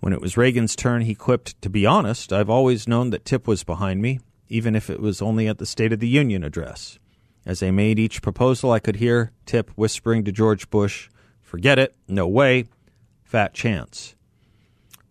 When 0.00 0.12
it 0.12 0.20
was 0.20 0.36
Reagan's 0.36 0.74
turn, 0.74 1.02
he 1.02 1.14
quipped, 1.14 1.60
To 1.62 1.70
be 1.70 1.86
honest, 1.86 2.32
I've 2.32 2.50
always 2.50 2.88
known 2.88 3.10
that 3.10 3.24
Tip 3.24 3.46
was 3.46 3.62
behind 3.62 4.02
me, 4.02 4.18
even 4.48 4.74
if 4.74 4.90
it 4.90 5.00
was 5.00 5.22
only 5.22 5.46
at 5.46 5.58
the 5.58 5.66
State 5.66 5.92
of 5.92 6.00
the 6.00 6.08
Union 6.08 6.42
address. 6.42 6.98
As 7.46 7.60
they 7.60 7.70
made 7.70 8.00
each 8.00 8.20
proposal, 8.20 8.72
I 8.72 8.80
could 8.80 8.96
hear 8.96 9.30
Tip 9.46 9.70
whispering 9.70 10.24
to 10.24 10.32
George 10.32 10.70
Bush, 10.70 11.08
Forget 11.40 11.78
it, 11.78 11.94
no 12.08 12.26
way, 12.26 12.64
fat 13.22 13.54
chance. 13.54 14.16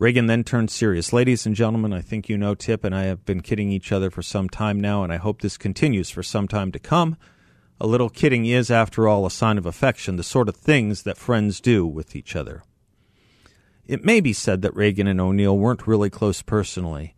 Reagan 0.01 0.25
then 0.25 0.43
turned 0.43 0.71
serious. 0.71 1.13
Ladies 1.13 1.45
and 1.45 1.55
gentlemen, 1.55 1.93
I 1.93 2.01
think 2.01 2.27
you 2.27 2.35
know 2.35 2.55
Tip 2.55 2.83
and 2.83 2.95
I 2.95 3.03
have 3.03 3.23
been 3.23 3.41
kidding 3.41 3.71
each 3.71 3.91
other 3.91 4.09
for 4.09 4.23
some 4.23 4.49
time 4.49 4.79
now, 4.79 5.03
and 5.03 5.13
I 5.13 5.17
hope 5.17 5.41
this 5.41 5.59
continues 5.59 6.09
for 6.09 6.23
some 6.23 6.47
time 6.47 6.71
to 6.71 6.79
come. 6.79 7.17
A 7.79 7.85
little 7.85 8.09
kidding 8.09 8.47
is, 8.47 8.71
after 8.71 9.07
all, 9.07 9.27
a 9.27 9.29
sign 9.29 9.59
of 9.59 9.67
affection, 9.67 10.15
the 10.15 10.23
sort 10.23 10.49
of 10.49 10.55
things 10.55 11.03
that 11.03 11.19
friends 11.19 11.61
do 11.61 11.85
with 11.85 12.15
each 12.15 12.35
other. 12.35 12.63
It 13.85 14.03
may 14.03 14.21
be 14.21 14.33
said 14.33 14.63
that 14.63 14.75
Reagan 14.75 15.05
and 15.05 15.21
O'Neill 15.21 15.55
weren't 15.55 15.85
really 15.85 16.09
close 16.09 16.41
personally, 16.41 17.13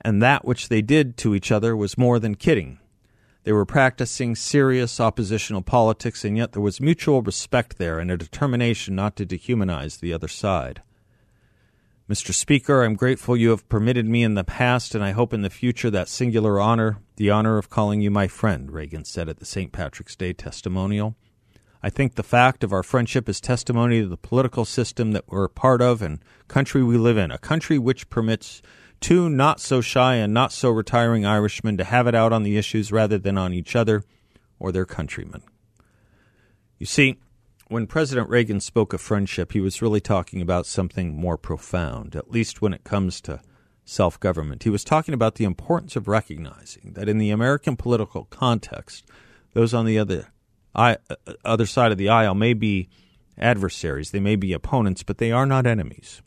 and 0.00 0.22
that 0.22 0.46
which 0.46 0.70
they 0.70 0.80
did 0.80 1.18
to 1.18 1.34
each 1.34 1.52
other 1.52 1.76
was 1.76 1.98
more 1.98 2.18
than 2.18 2.36
kidding. 2.36 2.78
They 3.42 3.52
were 3.52 3.66
practicing 3.66 4.34
serious 4.34 4.98
oppositional 4.98 5.60
politics, 5.60 6.24
and 6.24 6.38
yet 6.38 6.52
there 6.52 6.62
was 6.62 6.80
mutual 6.80 7.20
respect 7.20 7.76
there 7.76 7.98
and 7.98 8.10
a 8.10 8.16
determination 8.16 8.94
not 8.94 9.14
to 9.16 9.26
dehumanize 9.26 10.00
the 10.00 10.14
other 10.14 10.28
side. 10.28 10.80
Mr. 12.06 12.34
Speaker, 12.34 12.82
I'm 12.82 12.96
grateful 12.96 13.34
you 13.34 13.48
have 13.48 13.66
permitted 13.70 14.04
me 14.04 14.22
in 14.22 14.34
the 14.34 14.44
past, 14.44 14.94
and 14.94 15.02
I 15.02 15.12
hope 15.12 15.32
in 15.32 15.40
the 15.40 15.48
future 15.48 15.90
that 15.90 16.06
singular 16.06 16.60
honor, 16.60 16.98
the 17.16 17.30
honor 17.30 17.56
of 17.56 17.70
calling 17.70 18.02
you 18.02 18.10
my 18.10 18.28
friend, 18.28 18.70
Reagan 18.70 19.06
said 19.06 19.26
at 19.26 19.38
the 19.38 19.46
St. 19.46 19.72
Patrick's 19.72 20.14
Day 20.14 20.34
testimonial. 20.34 21.16
I 21.82 21.88
think 21.88 22.14
the 22.14 22.22
fact 22.22 22.62
of 22.62 22.74
our 22.74 22.82
friendship 22.82 23.26
is 23.26 23.40
testimony 23.40 24.02
to 24.02 24.06
the 24.06 24.18
political 24.18 24.66
system 24.66 25.12
that 25.12 25.24
we're 25.28 25.44
a 25.44 25.48
part 25.48 25.80
of 25.80 26.02
and 26.02 26.18
country 26.46 26.82
we 26.82 26.98
live 26.98 27.16
in, 27.16 27.30
a 27.30 27.38
country 27.38 27.78
which 27.78 28.10
permits 28.10 28.60
two 29.00 29.30
not 29.30 29.58
so 29.58 29.80
shy 29.80 30.16
and 30.16 30.34
not 30.34 30.52
so 30.52 30.68
retiring 30.68 31.24
Irishmen 31.24 31.78
to 31.78 31.84
have 31.84 32.06
it 32.06 32.14
out 32.14 32.34
on 32.34 32.42
the 32.42 32.58
issues 32.58 32.92
rather 32.92 33.16
than 33.16 33.38
on 33.38 33.54
each 33.54 33.74
other 33.74 34.04
or 34.58 34.72
their 34.72 34.84
countrymen. 34.84 35.42
You 36.78 36.84
see, 36.84 37.16
when 37.68 37.86
President 37.86 38.28
Reagan 38.28 38.60
spoke 38.60 38.92
of 38.92 39.00
friendship, 39.00 39.52
he 39.52 39.60
was 39.60 39.82
really 39.82 40.00
talking 40.00 40.40
about 40.40 40.66
something 40.66 41.16
more 41.16 41.38
profound, 41.38 42.14
at 42.14 42.30
least 42.30 42.60
when 42.60 42.74
it 42.74 42.84
comes 42.84 43.20
to 43.22 43.40
self 43.84 44.18
government. 44.20 44.64
He 44.64 44.70
was 44.70 44.84
talking 44.84 45.14
about 45.14 45.36
the 45.36 45.44
importance 45.44 45.96
of 45.96 46.08
recognizing 46.08 46.92
that 46.94 47.08
in 47.08 47.18
the 47.18 47.30
American 47.30 47.76
political 47.76 48.24
context, 48.24 49.04
those 49.52 49.72
on 49.72 49.86
the 49.86 49.98
other, 49.98 50.28
uh, 50.74 50.96
other 51.44 51.66
side 51.66 51.92
of 51.92 51.98
the 51.98 52.08
aisle 52.08 52.34
may 52.34 52.54
be 52.54 52.88
adversaries, 53.38 54.10
they 54.10 54.20
may 54.20 54.36
be 54.36 54.52
opponents, 54.52 55.02
but 55.02 55.18
they 55.18 55.32
are 55.32 55.46
not 55.46 55.66
enemies. 55.66 56.22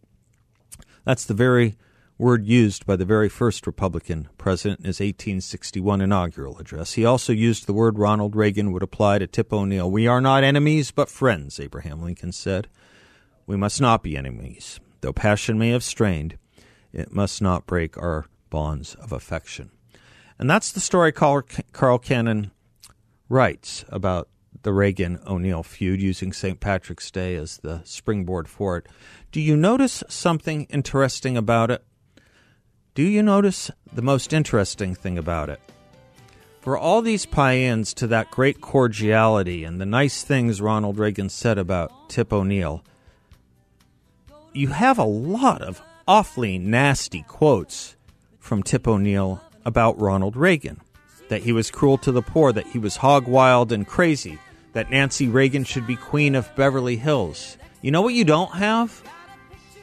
That's 1.05 1.25
the 1.25 1.33
very 1.33 1.75
word 2.17 2.45
used 2.45 2.85
by 2.85 2.95
the 2.95 3.05
very 3.05 3.29
first 3.29 3.67
Republican 3.67 4.27
president 4.37 4.79
in 4.79 4.85
his 4.85 4.99
1861 4.99 6.01
inaugural 6.01 6.57
address. 6.57 6.93
He 6.93 7.05
also 7.05 7.31
used 7.31 7.67
the 7.67 7.73
word 7.73 7.99
Ronald 7.99 8.35
Reagan 8.35 8.71
would 8.71 8.83
apply 8.83 9.19
to 9.19 9.27
Tip 9.27 9.53
O'Neill. 9.53 9.89
We 9.89 10.07
are 10.07 10.21
not 10.21 10.43
enemies, 10.43 10.91
but 10.91 11.09
friends, 11.09 11.59
Abraham 11.59 12.01
Lincoln 12.01 12.31
said. 12.31 12.67
We 13.45 13.55
must 13.55 13.79
not 13.79 14.01
be 14.01 14.17
enemies. 14.17 14.79
Though 15.01 15.13
passion 15.13 15.59
may 15.59 15.69
have 15.69 15.83
strained, 15.83 16.37
it 16.91 17.13
must 17.13 17.41
not 17.41 17.67
break 17.67 17.97
our 17.97 18.25
bonds 18.49 18.95
of 18.95 19.11
affection. 19.11 19.71
And 20.39 20.49
that's 20.49 20.71
the 20.71 20.79
story 20.79 21.11
Carl, 21.11 21.99
Cannon 21.99 22.51
writes 23.29 23.85
about 23.89 24.29
the 24.63 24.73
Reagan 24.73 25.19
O'Neill 25.25 25.63
feud 25.63 26.01
using 26.01 26.33
St. 26.33 26.59
Patrick's 26.59 27.11
Day 27.11 27.35
as 27.35 27.57
the 27.57 27.81
springboard 27.83 28.47
for 28.47 28.77
it. 28.77 28.87
Do 29.31 29.39
you 29.39 29.55
notice 29.55 30.03
something 30.09 30.63
interesting 30.65 31.37
about 31.37 31.71
it? 31.71 31.83
Do 32.97 33.03
you 33.03 33.21
notice 33.21 33.69
the 33.93 34.01
most 34.01 34.33
interesting 34.33 34.95
thing 34.95 35.19
about 35.19 35.51
it? 35.51 35.59
For 36.61 36.75
all 36.75 37.03
these 37.03 37.27
pie 37.27 37.57
ins 37.57 37.93
to 37.93 38.07
that 38.07 38.31
great 38.31 38.59
cordiality 38.59 39.63
and 39.63 39.79
the 39.79 39.85
nice 39.85 40.23
things 40.23 40.61
Ronald 40.61 40.97
Reagan 40.97 41.29
said 41.29 41.59
about 41.59 42.09
Tip 42.09 42.33
O'Neill, 42.33 42.83
you 44.51 44.69
have 44.69 44.97
a 44.97 45.03
lot 45.03 45.61
of 45.61 45.79
awfully 46.07 46.57
nasty 46.57 47.21
quotes 47.27 47.95
from 48.39 48.63
Tip 48.63 48.87
O'Neill 48.87 49.43
about 49.63 50.01
Ronald 50.01 50.35
Reagan 50.35 50.81
that 51.29 51.43
he 51.43 51.51
was 51.51 51.69
cruel 51.69 51.99
to 51.99 52.11
the 52.11 52.23
poor, 52.23 52.51
that 52.51 52.65
he 52.65 52.79
was 52.79 52.95
hog 52.95 53.27
wild 53.27 53.71
and 53.71 53.85
crazy, 53.85 54.39
that 54.73 54.89
Nancy 54.89 55.27
Reagan 55.27 55.65
should 55.65 55.85
be 55.85 55.97
queen 55.97 56.33
of 56.33 56.49
Beverly 56.55 56.95
Hills. 56.95 57.59
You 57.83 57.91
know 57.91 58.01
what 58.01 58.15
you 58.15 58.25
don't 58.25 58.55
have? 58.55 59.03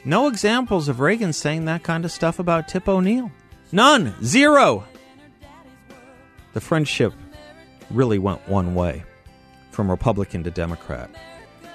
No 0.07 0.27
examples 0.27 0.87
of 0.87 0.99
Reagan 0.99 1.33
saying 1.33 1.65
that 1.65 1.81
kind 1.81 2.05
of 2.05 2.11
stuff 2.11 2.37
about 2.37 2.67
Tip 2.67 2.87
O'Neill. 2.87 3.31
None. 3.71 4.13
Zero. 4.23 4.83
The 6.53 6.61
friendship 6.61 7.11
really 7.89 8.19
went 8.19 8.47
one 8.47 8.75
way 8.75 9.03
from 9.71 9.89
Republican 9.89 10.43
to 10.43 10.51
Democrat. 10.51 11.09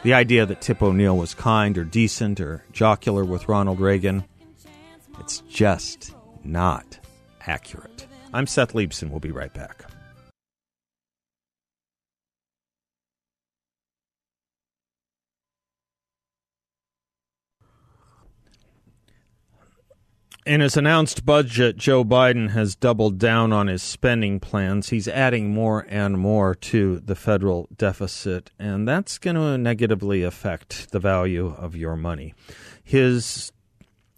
The 0.05 0.15
idea 0.15 0.47
that 0.47 0.61
Tip 0.61 0.81
O'Neill 0.81 1.17
was 1.17 1.35
kind 1.35 1.77
or 1.77 1.85
decent 1.85 2.41
or 2.41 2.65
jocular 2.73 3.25
with 3.25 3.49
Ronald 3.49 3.81
Reagan, 3.81 4.25
it's 5.19 5.41
just 5.49 6.15
not 6.45 6.99
accurate. 7.47 8.07
I'm 8.33 8.47
Seth 8.47 8.75
Leibsohn. 8.75 9.11
We'll 9.11 9.21
be 9.21 9.33
right 9.33 9.53
back. 9.53 9.85
In 20.51 20.61
his 20.61 20.77
announced 20.77 21.25
budget, 21.25 21.77
Joe 21.77 22.05
Biden 22.05 22.51
has 22.51 22.75
doubled 22.75 23.21
down 23.21 23.53
on 23.53 23.69
his 23.69 23.85
spending 23.85 24.41
plans. 24.41 24.89
He's 24.89 25.07
adding 25.07 25.55
more 25.55 25.87
and 25.89 26.19
more 26.19 26.57
to 26.57 26.99
the 26.99 27.15
federal 27.15 27.69
deficit, 27.77 28.51
and 28.59 28.89
that's 28.89 29.17
going 29.17 29.37
to 29.37 29.57
negatively 29.57 30.25
affect 30.25 30.91
the 30.91 30.99
value 30.99 31.55
of 31.57 31.77
your 31.77 31.95
money. 31.95 32.35
His 32.83 33.53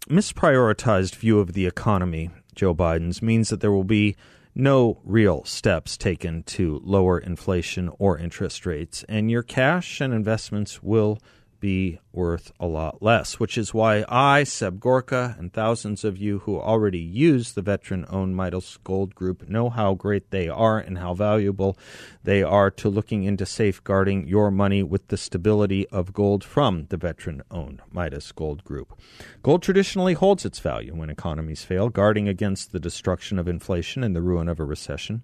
misprioritized 0.09 1.13
view 1.13 1.37
of 1.37 1.53
the 1.53 1.67
economy, 1.67 2.31
Joe 2.55 2.73
Biden's, 2.73 3.21
means 3.21 3.49
that 3.49 3.61
there 3.61 3.71
will 3.71 3.83
be 3.83 4.15
no 4.55 5.01
real 5.03 5.43
steps 5.43 5.97
taken 5.97 6.41
to 6.45 6.81
lower 6.83 7.19
inflation 7.19 7.91
or 7.99 8.17
interest 8.17 8.65
rates, 8.65 9.05
and 9.07 9.29
your 9.29 9.43
cash 9.43 10.01
and 10.01 10.11
investments 10.11 10.81
will 10.81 11.19
be 11.63 11.97
worth 12.11 12.51
a 12.59 12.67
lot 12.67 13.01
less, 13.01 13.39
which 13.39 13.57
is 13.57 13.73
why 13.73 14.03
I, 14.09 14.43
Seb 14.43 14.81
Gorka, 14.81 15.33
and 15.39 15.53
thousands 15.53 16.03
of 16.03 16.17
you 16.17 16.39
who 16.39 16.59
already 16.59 16.99
use 16.99 17.53
the 17.53 17.61
veteran 17.61 18.05
owned 18.09 18.35
Midas 18.35 18.77
Gold 18.83 19.15
Group 19.15 19.47
know 19.47 19.69
how 19.69 19.93
great 19.93 20.29
they 20.29 20.49
are 20.49 20.77
and 20.77 20.97
how 20.97 21.13
valuable 21.13 21.77
they 22.21 22.43
are 22.43 22.69
to 22.71 22.89
looking 22.89 23.23
into 23.23 23.45
safeguarding 23.45 24.27
your 24.27 24.51
money 24.51 24.83
with 24.83 25.07
the 25.07 25.15
stability 25.15 25.87
of 25.87 26.11
gold 26.11 26.43
from 26.43 26.87
the 26.89 26.97
veteran 26.97 27.41
owned 27.49 27.81
Midas 27.93 28.33
Gold 28.33 28.65
Group. 28.65 28.99
Gold 29.41 29.63
traditionally 29.63 30.15
holds 30.15 30.43
its 30.43 30.59
value 30.59 30.93
when 30.93 31.09
economies 31.09 31.63
fail, 31.63 31.87
guarding 31.87 32.27
against 32.27 32.73
the 32.73 32.79
destruction 32.79 33.39
of 33.39 33.47
inflation 33.47 34.03
and 34.03 34.13
the 34.13 34.21
ruin 34.21 34.49
of 34.49 34.59
a 34.59 34.65
recession. 34.65 35.23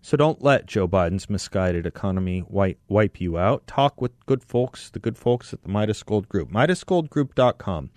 So 0.00 0.16
don't 0.16 0.42
let 0.42 0.66
Joe 0.66 0.86
Biden's 0.86 1.28
misguided 1.28 1.86
economy 1.86 2.44
wipe, 2.48 2.78
wipe 2.88 3.20
you 3.20 3.36
out. 3.36 3.66
Talk 3.66 4.00
with 4.00 4.12
good 4.26 4.42
folks, 4.42 4.90
the 4.90 4.98
good 4.98 5.18
folks 5.18 5.52
at 5.52 5.62
the 5.62 5.68
Midas 5.68 6.02
Gold 6.02 6.28
Group. 6.28 6.50
MidasGoldGroup.com. 6.50 7.90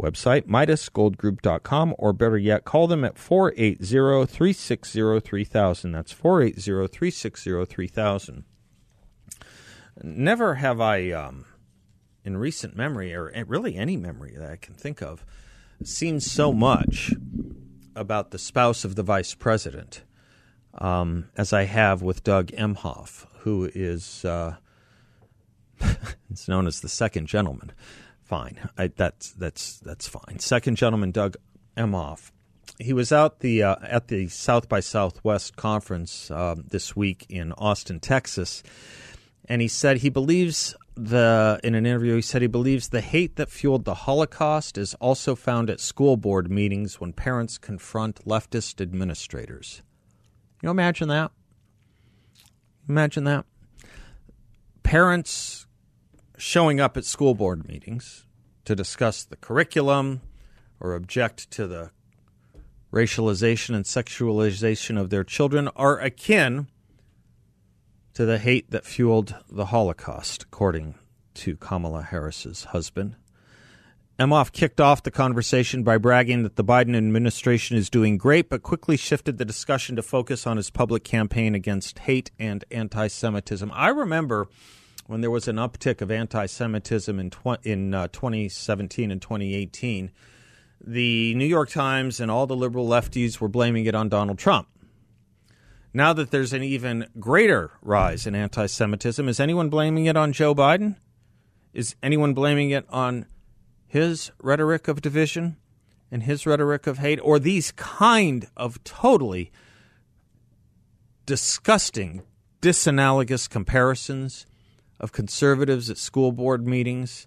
Website, 0.00 0.46
MidasGoldGroup.com, 0.46 1.94
or 1.98 2.12
better 2.14 2.38
yet, 2.38 2.64
call 2.64 2.86
them 2.86 3.04
at 3.04 3.18
480 3.18 4.26
360 4.26 5.20
3000. 5.20 5.92
That's 5.92 6.12
480 6.12 6.88
360 6.88 7.64
3000. 7.66 8.44
Never 10.02 10.54
have 10.54 10.80
I, 10.80 11.10
um, 11.10 11.44
in 12.24 12.38
recent 12.38 12.74
memory, 12.74 13.14
or 13.14 13.30
really 13.46 13.76
any 13.76 13.98
memory 13.98 14.34
that 14.38 14.50
I 14.50 14.56
can 14.56 14.74
think 14.74 15.02
of, 15.02 15.26
seen 15.84 16.18
so 16.20 16.52
much 16.52 17.12
about 17.94 18.30
the 18.30 18.38
spouse 18.38 18.86
of 18.86 18.94
the 18.96 19.02
vice 19.02 19.34
president 19.34 20.02
um, 20.74 21.28
as 21.36 21.52
I 21.52 21.64
have 21.64 22.02
with 22.02 22.24
Doug 22.24 22.48
Emhoff, 22.48 23.26
who 23.40 23.70
is 23.74 24.24
uh, 24.24 24.56
it's 26.30 26.48
known 26.48 26.66
as 26.66 26.80
the 26.80 26.88
second 26.88 27.26
gentleman. 27.26 27.72
Fine, 28.22 28.68
I, 28.78 28.88
that's 28.88 29.32
that's 29.32 29.78
that's 29.78 30.06
fine. 30.06 30.38
Second 30.38 30.76
gentleman, 30.76 31.10
Doug 31.10 31.36
Emhoff. 31.76 32.30
He 32.78 32.92
was 32.92 33.12
out 33.12 33.40
the 33.40 33.62
uh, 33.62 33.76
at 33.82 34.08
the 34.08 34.28
South 34.28 34.68
by 34.68 34.80
Southwest 34.80 35.56
conference 35.56 36.30
uh, 36.30 36.54
this 36.56 36.94
week 36.94 37.26
in 37.28 37.52
Austin, 37.52 37.98
Texas, 37.98 38.62
and 39.46 39.60
he 39.60 39.68
said 39.68 39.98
he 39.98 40.08
believes 40.08 40.76
the 40.96 41.58
in 41.64 41.74
an 41.74 41.86
interview 41.86 42.16
he 42.16 42.22
said 42.22 42.42
he 42.42 42.48
believes 42.48 42.88
the 42.88 43.00
hate 43.00 43.36
that 43.36 43.48
fueled 43.48 43.84
the 43.84 43.94
Holocaust 43.94 44.76
is 44.76 44.94
also 44.94 45.34
found 45.34 45.70
at 45.70 45.80
school 45.80 46.16
board 46.16 46.50
meetings 46.50 47.00
when 47.00 47.12
parents 47.12 47.58
confront 47.58 48.24
leftist 48.26 48.80
administrators. 48.80 49.82
You 50.62 50.70
imagine 50.70 51.08
that? 51.08 51.30
Imagine 52.88 53.24
that. 53.24 53.46
Parents 54.82 55.66
showing 56.36 56.80
up 56.80 56.96
at 56.96 57.04
school 57.04 57.34
board 57.34 57.68
meetings 57.68 58.26
to 58.64 58.74
discuss 58.74 59.24
the 59.24 59.36
curriculum 59.36 60.20
or 60.78 60.94
object 60.94 61.50
to 61.52 61.66
the 61.66 61.90
racialization 62.92 63.74
and 63.74 63.84
sexualization 63.84 65.00
of 65.00 65.10
their 65.10 65.24
children 65.24 65.68
are 65.76 65.98
akin 66.00 66.66
to 68.14 68.26
the 68.26 68.38
hate 68.38 68.70
that 68.70 68.84
fueled 68.84 69.36
the 69.48 69.66
Holocaust, 69.66 70.42
according 70.42 70.96
to 71.34 71.56
Kamala 71.56 72.02
Harris's 72.02 72.64
husband. 72.64 73.14
Emhoff 74.20 74.52
kicked 74.52 74.82
off 74.82 75.02
the 75.02 75.10
conversation 75.10 75.82
by 75.82 75.96
bragging 75.96 76.42
that 76.42 76.56
the 76.56 76.62
Biden 76.62 76.94
administration 76.94 77.78
is 77.78 77.88
doing 77.88 78.18
great, 78.18 78.50
but 78.50 78.62
quickly 78.62 78.98
shifted 78.98 79.38
the 79.38 79.46
discussion 79.46 79.96
to 79.96 80.02
focus 80.02 80.46
on 80.46 80.58
his 80.58 80.68
public 80.68 81.04
campaign 81.04 81.54
against 81.54 82.00
hate 82.00 82.30
and 82.38 82.62
anti 82.70 83.06
Semitism. 83.06 83.72
I 83.72 83.88
remember 83.88 84.48
when 85.06 85.22
there 85.22 85.30
was 85.30 85.48
an 85.48 85.56
uptick 85.56 86.02
of 86.02 86.10
anti 86.10 86.44
Semitism 86.44 87.18
in, 87.18 87.30
tw- 87.30 87.64
in 87.64 87.94
uh, 87.94 88.08
2017 88.08 89.10
and 89.10 89.22
2018, 89.22 90.10
the 90.84 91.34
New 91.34 91.46
York 91.46 91.70
Times 91.70 92.20
and 92.20 92.30
all 92.30 92.46
the 92.46 92.54
liberal 92.54 92.86
lefties 92.86 93.40
were 93.40 93.48
blaming 93.48 93.86
it 93.86 93.94
on 93.94 94.10
Donald 94.10 94.38
Trump. 94.38 94.68
Now 95.94 96.12
that 96.12 96.30
there's 96.30 96.52
an 96.52 96.62
even 96.62 97.06
greater 97.18 97.70
rise 97.80 98.26
in 98.26 98.34
anti 98.34 98.66
Semitism, 98.66 99.26
is 99.30 99.40
anyone 99.40 99.70
blaming 99.70 100.04
it 100.04 100.18
on 100.18 100.34
Joe 100.34 100.54
Biden? 100.54 100.96
Is 101.72 101.94
anyone 102.02 102.34
blaming 102.34 102.68
it 102.68 102.84
on 102.90 103.24
his 103.90 104.30
rhetoric 104.40 104.86
of 104.86 105.02
division 105.02 105.56
and 106.12 106.22
his 106.22 106.46
rhetoric 106.46 106.86
of 106.86 106.98
hate, 106.98 107.18
or 107.24 107.40
these 107.40 107.72
kind 107.72 108.46
of 108.56 108.82
totally 108.84 109.50
disgusting, 111.26 112.22
disanalogous 112.62 113.50
comparisons 113.50 114.46
of 115.00 115.10
conservatives 115.10 115.90
at 115.90 115.98
school 115.98 116.30
board 116.30 116.68
meetings 116.68 117.26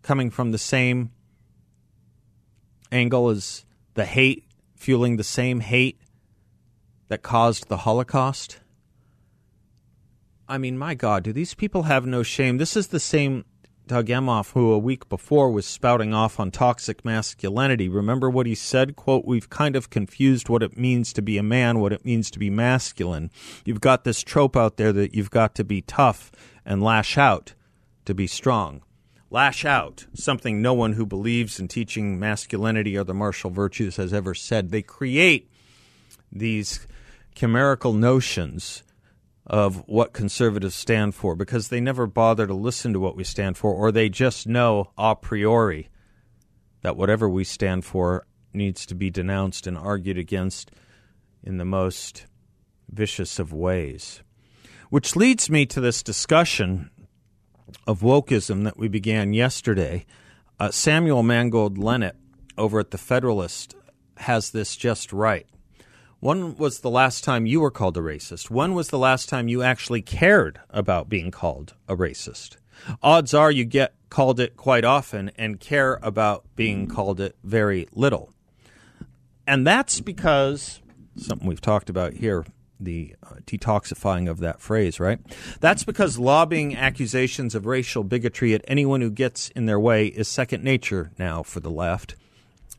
coming 0.00 0.30
from 0.30 0.50
the 0.50 0.56
same 0.56 1.10
angle 2.90 3.28
as 3.28 3.66
the 3.92 4.06
hate, 4.06 4.44
fueling 4.76 5.18
the 5.18 5.24
same 5.24 5.60
hate 5.60 6.00
that 7.08 7.22
caused 7.22 7.68
the 7.68 7.78
Holocaust? 7.78 8.60
I 10.48 10.56
mean, 10.56 10.78
my 10.78 10.94
God, 10.94 11.22
do 11.22 11.34
these 11.34 11.52
people 11.52 11.82
have 11.82 12.06
no 12.06 12.22
shame? 12.22 12.56
This 12.56 12.78
is 12.78 12.86
the 12.86 13.00
same 13.00 13.44
Doug 13.86 14.06
Emhoff, 14.06 14.52
who 14.52 14.72
a 14.72 14.78
week 14.78 15.10
before 15.10 15.50
was 15.50 15.66
spouting 15.66 16.14
off 16.14 16.40
on 16.40 16.50
toxic 16.50 17.04
masculinity. 17.04 17.86
Remember 17.86 18.30
what 18.30 18.46
he 18.46 18.54
said? 18.54 18.96
Quote, 18.96 19.26
we've 19.26 19.50
kind 19.50 19.76
of 19.76 19.90
confused 19.90 20.48
what 20.48 20.62
it 20.62 20.78
means 20.78 21.12
to 21.12 21.20
be 21.20 21.36
a 21.36 21.42
man, 21.42 21.80
what 21.80 21.92
it 21.92 22.02
means 22.02 22.30
to 22.30 22.38
be 22.38 22.48
masculine. 22.48 23.30
You've 23.66 23.82
got 23.82 24.04
this 24.04 24.22
trope 24.22 24.56
out 24.56 24.78
there 24.78 24.92
that 24.94 25.14
you've 25.14 25.30
got 25.30 25.54
to 25.56 25.64
be 25.64 25.82
tough 25.82 26.32
and 26.64 26.82
lash 26.82 27.18
out 27.18 27.52
to 28.06 28.14
be 28.14 28.26
strong. 28.26 28.80
Lash 29.30 29.66
out, 29.66 30.06
something 30.14 30.62
no 30.62 30.72
one 30.72 30.94
who 30.94 31.04
believes 31.04 31.60
in 31.60 31.68
teaching 31.68 32.18
masculinity 32.18 32.96
or 32.96 33.04
the 33.04 33.12
martial 33.12 33.50
virtues 33.50 33.96
has 33.96 34.14
ever 34.14 34.34
said. 34.34 34.70
They 34.70 34.80
create 34.80 35.50
these 36.32 36.86
chimerical 37.34 37.92
notions 37.92 38.83
of 39.46 39.86
what 39.86 40.12
conservatives 40.12 40.74
stand 40.74 41.14
for 41.14 41.36
because 41.36 41.68
they 41.68 41.80
never 41.80 42.06
bother 42.06 42.46
to 42.46 42.54
listen 42.54 42.92
to 42.92 43.00
what 43.00 43.16
we 43.16 43.24
stand 43.24 43.56
for, 43.56 43.74
or 43.74 43.92
they 43.92 44.08
just 44.08 44.46
know 44.46 44.90
a 44.96 45.14
priori 45.14 45.90
that 46.82 46.96
whatever 46.96 47.28
we 47.28 47.44
stand 47.44 47.84
for 47.84 48.26
needs 48.52 48.86
to 48.86 48.94
be 48.94 49.10
denounced 49.10 49.66
and 49.66 49.76
argued 49.76 50.18
against 50.18 50.70
in 51.42 51.58
the 51.58 51.64
most 51.64 52.26
vicious 52.90 53.38
of 53.38 53.52
ways. 53.52 54.22
Which 54.90 55.16
leads 55.16 55.50
me 55.50 55.66
to 55.66 55.80
this 55.80 56.02
discussion 56.02 56.90
of 57.86 58.00
wokeism 58.00 58.64
that 58.64 58.78
we 58.78 58.88
began 58.88 59.32
yesterday. 59.32 60.06
Uh, 60.58 60.70
Samuel 60.70 61.22
Mangold 61.22 61.76
Lenett 61.76 62.16
over 62.56 62.78
at 62.80 62.90
The 62.90 62.98
Federalist 62.98 63.74
has 64.18 64.50
this 64.50 64.76
just 64.76 65.12
right. 65.12 65.46
When 66.24 66.56
was 66.56 66.78
the 66.78 66.88
last 66.88 67.22
time 67.22 67.44
you 67.44 67.60
were 67.60 67.70
called 67.70 67.98
a 67.98 68.00
racist? 68.00 68.48
When 68.48 68.72
was 68.72 68.88
the 68.88 68.98
last 68.98 69.28
time 69.28 69.46
you 69.46 69.62
actually 69.62 70.00
cared 70.00 70.58
about 70.70 71.10
being 71.10 71.30
called 71.30 71.74
a 71.86 71.94
racist? 71.94 72.56
Odds 73.02 73.34
are 73.34 73.50
you 73.50 73.66
get 73.66 73.92
called 74.08 74.40
it 74.40 74.56
quite 74.56 74.86
often 74.86 75.32
and 75.36 75.60
care 75.60 75.98
about 76.02 76.46
being 76.56 76.86
called 76.86 77.20
it 77.20 77.36
very 77.44 77.88
little. 77.92 78.32
And 79.46 79.66
that's 79.66 80.00
because 80.00 80.80
something 81.14 81.46
we've 81.46 81.60
talked 81.60 81.90
about 81.90 82.14
here 82.14 82.46
the 82.80 83.14
uh, 83.22 83.34
detoxifying 83.46 84.28
of 84.28 84.38
that 84.38 84.62
phrase, 84.62 84.98
right? 84.98 85.20
That's 85.60 85.84
because 85.84 86.18
lobbying 86.18 86.74
accusations 86.74 87.54
of 87.54 87.66
racial 87.66 88.02
bigotry 88.02 88.54
at 88.54 88.64
anyone 88.66 89.02
who 89.02 89.10
gets 89.10 89.50
in 89.50 89.66
their 89.66 89.78
way 89.78 90.06
is 90.06 90.26
second 90.26 90.64
nature 90.64 91.10
now 91.18 91.42
for 91.42 91.60
the 91.60 91.70
left. 91.70 92.16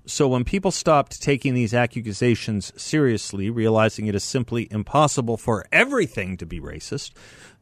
So 0.07 0.27
when 0.27 0.43
people 0.43 0.69
stopped 0.69 1.19
taking 1.21 1.55
these 1.55 1.73
accusations 1.73 2.71
seriously, 2.79 3.49
realizing 3.49 4.05
it 4.05 4.13
is 4.13 4.23
simply 4.23 4.67
impossible 4.69 5.35
for 5.35 5.65
everything 5.71 6.37
to 6.37 6.45
be 6.45 6.59
racist, 6.59 7.11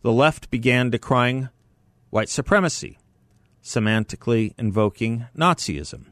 the 0.01 0.11
left 0.11 0.49
began 0.49 0.89
decrying 0.89 1.49
white 2.09 2.27
supremacy, 2.27 2.99
semantically 3.63 4.53
invoking 4.57 5.27
Nazism. 5.37 6.07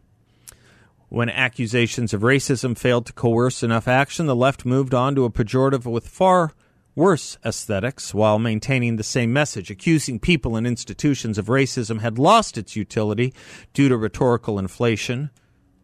When 1.10 1.28
accusations 1.28 2.14
of 2.14 2.22
racism 2.22 2.78
failed 2.78 3.08
to 3.08 3.14
coerce 3.14 3.62
enough 3.62 3.90
action, 3.90 4.28
the 4.28 4.36
left 4.36 4.66
moved 4.66 4.94
on 4.94 5.16
to 5.16 5.26
a 5.26 5.30
pejorative 5.30 5.84
with 5.86 6.08
far 6.08 6.54
worse 6.96 7.38
aesthetics 7.44 8.14
while 8.14 8.40
maintaining 8.40 8.96
the 8.96 9.04
same 9.04 9.34
message. 9.34 9.70
Accusing 9.70 10.20
people 10.20 10.56
and 10.56 10.66
institutions 10.66 11.38
of 11.38 11.48
racism 11.48 12.00
had 12.00 12.18
lost 12.18 12.58
its 12.58 12.78
utility 12.78 13.34
due 13.74 13.90
to 13.90 13.98
rhetorical 13.98 14.58
inflation, 14.58 15.30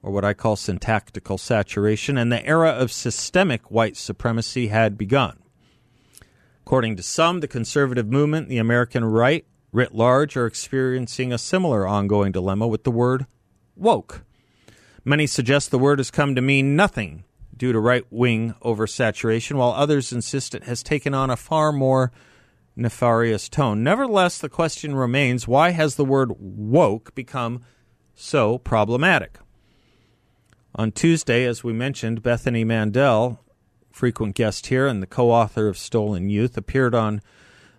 or 0.02 0.12
what 0.12 0.26
I 0.26 0.34
call 0.34 0.56
syntactical 0.56 1.38
saturation, 1.38 2.18
and 2.18 2.32
the 2.32 2.46
era 2.46 2.70
of 2.70 2.92
systemic 2.92 3.72
white 3.72 3.98
supremacy 3.98 4.68
had 4.68 4.98
begun. 4.98 5.38
According 6.66 6.98
to 6.98 7.04
some, 7.04 7.40
the 7.40 7.48
conservative 7.48 8.08
movement, 8.08 8.50
the 8.50 8.58
American 8.58 9.06
right 9.06 9.46
writ 9.72 9.96
large, 9.96 10.36
are 10.36 10.46
experiencing 10.46 11.32
a 11.32 11.38
similar 11.38 11.88
ongoing 11.88 12.32
dilemma 12.32 12.68
with 12.68 12.84
the 12.84 12.92
word 12.92 13.26
woke. 13.76 14.24
Many 15.06 15.28
suggest 15.28 15.72
the 15.72 15.80
word 15.80 16.00
has 16.00 16.12
come 16.12 16.36
to 16.36 16.42
mean 16.42 16.76
nothing 16.76 17.24
due 17.56 17.72
to 17.72 17.80
right 17.80 18.06
wing 18.10 18.54
oversaturation, 18.62 19.56
while 19.56 19.72
others 19.72 20.12
insist 20.12 20.54
it 20.54 20.64
has 20.64 20.84
taken 20.84 21.14
on 21.14 21.30
a 21.30 21.38
far 21.38 21.72
more 21.72 22.12
nefarious 22.76 23.50
tone. 23.50 23.84
Nevertheless, 23.84 24.38
the 24.38 24.50
question 24.50 24.96
remains 24.96 25.48
why 25.48 25.72
has 25.72 25.96
the 25.96 26.06
word 26.06 26.34
woke 26.38 27.16
become 27.16 27.64
so 28.14 28.58
problematic? 28.58 29.40
On 30.78 30.92
Tuesday, 30.92 31.44
as 31.46 31.64
we 31.64 31.74
mentioned, 31.74 32.22
Bethany 32.22 32.64
Mandel, 32.64 33.40
frequent 33.92 34.36
guest 34.36 34.68
here 34.68 34.86
and 34.86 35.02
the 35.02 35.08
co 35.08 35.32
author 35.32 35.68
of 35.68 35.76
Stolen 35.76 36.30
Youth, 36.30 36.56
appeared 36.56 36.94
on 36.94 37.24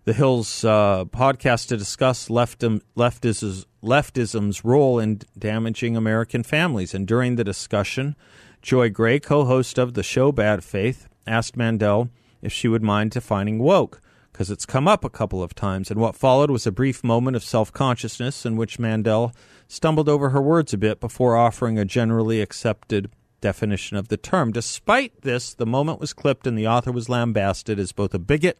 the 0.04 0.12
Hills 0.12 0.64
uh, 0.64 1.04
podcast 1.04 1.68
to 1.68 1.76
discuss 1.76 2.26
leftism, 2.26 2.82
leftism's 2.96 4.64
role 4.64 4.98
in 4.98 5.20
damaging 5.38 5.96
American 5.96 6.42
families. 6.42 6.92
And 6.92 7.06
during 7.06 7.36
the 7.36 7.44
discussion, 7.44 8.16
Joy 8.62 8.90
Gray, 8.90 9.20
co 9.20 9.44
host 9.44 9.78
of 9.78 9.94
the 9.94 10.02
show 10.02 10.32
Bad 10.32 10.64
Faith, 10.64 11.06
asked 11.24 11.56
Mandel 11.56 12.10
if 12.42 12.52
she 12.52 12.66
would 12.66 12.82
mind 12.82 13.12
defining 13.12 13.60
woke, 13.60 14.00
because 14.32 14.50
it's 14.50 14.66
come 14.66 14.88
up 14.88 15.04
a 15.04 15.10
couple 15.10 15.40
of 15.40 15.54
times. 15.54 15.88
And 15.92 16.00
what 16.00 16.16
followed 16.16 16.50
was 16.50 16.66
a 16.66 16.72
brief 16.72 17.04
moment 17.04 17.36
of 17.36 17.44
self 17.44 17.72
consciousness 17.72 18.44
in 18.44 18.56
which 18.56 18.80
Mandel 18.80 19.32
stumbled 19.68 20.08
over 20.08 20.30
her 20.30 20.42
words 20.42 20.72
a 20.72 20.78
bit 20.78 20.98
before 20.98 21.36
offering 21.36 21.78
a 21.78 21.84
generally 21.84 22.40
accepted 22.40 23.08
definition 23.40 23.96
of 23.96 24.08
the 24.08 24.16
term. 24.16 24.50
Despite 24.50 25.22
this, 25.22 25.54
the 25.54 25.66
moment 25.66 26.00
was 26.00 26.12
clipped 26.12 26.44
and 26.46 26.58
the 26.58 26.66
author 26.66 26.90
was 26.90 27.08
lambasted 27.08 27.78
as 27.78 27.92
both 27.92 28.12
a 28.14 28.18
bigot 28.18 28.58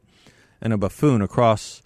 and 0.61 0.73
a 0.73 0.79
buffoon 0.79 1.23
across 1.23 1.83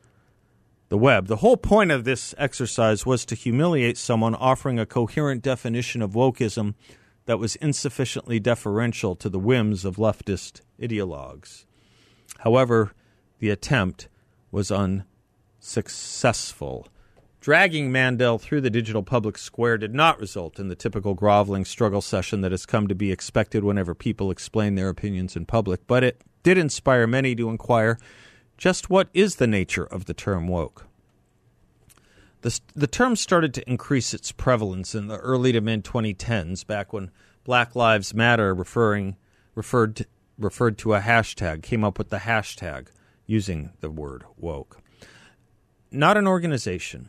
the 0.89 0.99
web. 0.99 1.29
The 1.29 1.37
whole 1.37 1.57
point 1.57 1.91
of 1.91 2.05
this 2.05 2.35
exercise 2.37 3.07
was 3.07 3.25
to 3.27 3.35
humiliate 3.35 3.97
someone 3.97 4.35
offering 4.35 4.79
a 4.79 4.85
coherent 4.85 5.43
definition 5.43 6.03
of 6.03 6.13
wokeism 6.13 6.75
that 7.25 7.39
was 7.39 7.57
insufficiently 7.57 8.39
deferential 8.41 9.17
to 9.17 9.31
the 9.31 9.39
whims 9.39 9.87
of 9.87 9.97
leftist 9.97 10.61
ideologues. 10.81 11.65
However, 12.41 12.93
the 13.39 13.51
attempt 13.51 14.09
was 14.51 14.71
unsuccessful. 14.71 16.89
Dragging 17.43 17.91
Mandel 17.91 18.39
through 18.39 18.61
the 18.61 18.71
digital 18.71 19.03
public 19.03 19.37
square 19.37 19.77
did 19.77 19.93
not 19.93 20.21
result 20.21 20.61
in 20.61 20.69
the 20.69 20.77
typical 20.77 21.15
groveling 21.15 21.65
struggle 21.65 22.01
session 22.01 22.41
that 22.43 22.53
has 22.53 22.65
come 22.65 22.87
to 22.87 22.95
be 22.95 23.11
expected 23.11 23.65
whenever 23.65 23.97
people 23.97 24.31
explain 24.31 24.77
their 24.77 24.89
opinions 24.89 25.35
in 25.35 25.45
public, 25.45 25.85
but 25.89 26.05
it 26.05 26.23
did 26.45 26.57
inspire 26.57 27.05
many 27.09 27.35
to 27.35 27.51
inquire 27.51 27.99
just 28.57 28.89
what 28.89 29.09
is 29.13 29.37
the 29.37 29.49
nature 29.49 29.83
of 29.83 30.05
the 30.05 30.15
term 30.15 30.47
woke? 30.47 30.87
The, 32.43 32.61
the 32.77 32.87
term 32.87 33.17
started 33.17 33.53
to 33.55 33.69
increase 33.69 34.15
its 34.15 34.31
prevalence 34.31 34.95
in 34.95 35.09
the 35.09 35.19
early 35.19 35.51
to 35.51 35.61
mid 35.61 35.83
2010s, 35.83 36.65
back 36.65 36.93
when 36.93 37.11
Black 37.43 37.75
Lives 37.75 38.15
Matter 38.15 38.55
referring 38.55 39.17
referred 39.57 39.97
to, 39.97 40.07
referred 40.39 40.79
to 40.79 40.95
a 40.95 41.01
hashtag, 41.01 41.65
came 41.65 41.83
up 41.83 41.99
with 41.99 42.11
the 42.11 42.19
hashtag 42.19 42.87
using 43.27 43.73
the 43.81 43.91
word 43.91 44.23
woke. 44.37 44.81
Not 45.91 46.17
an 46.17 46.29
organization. 46.29 47.09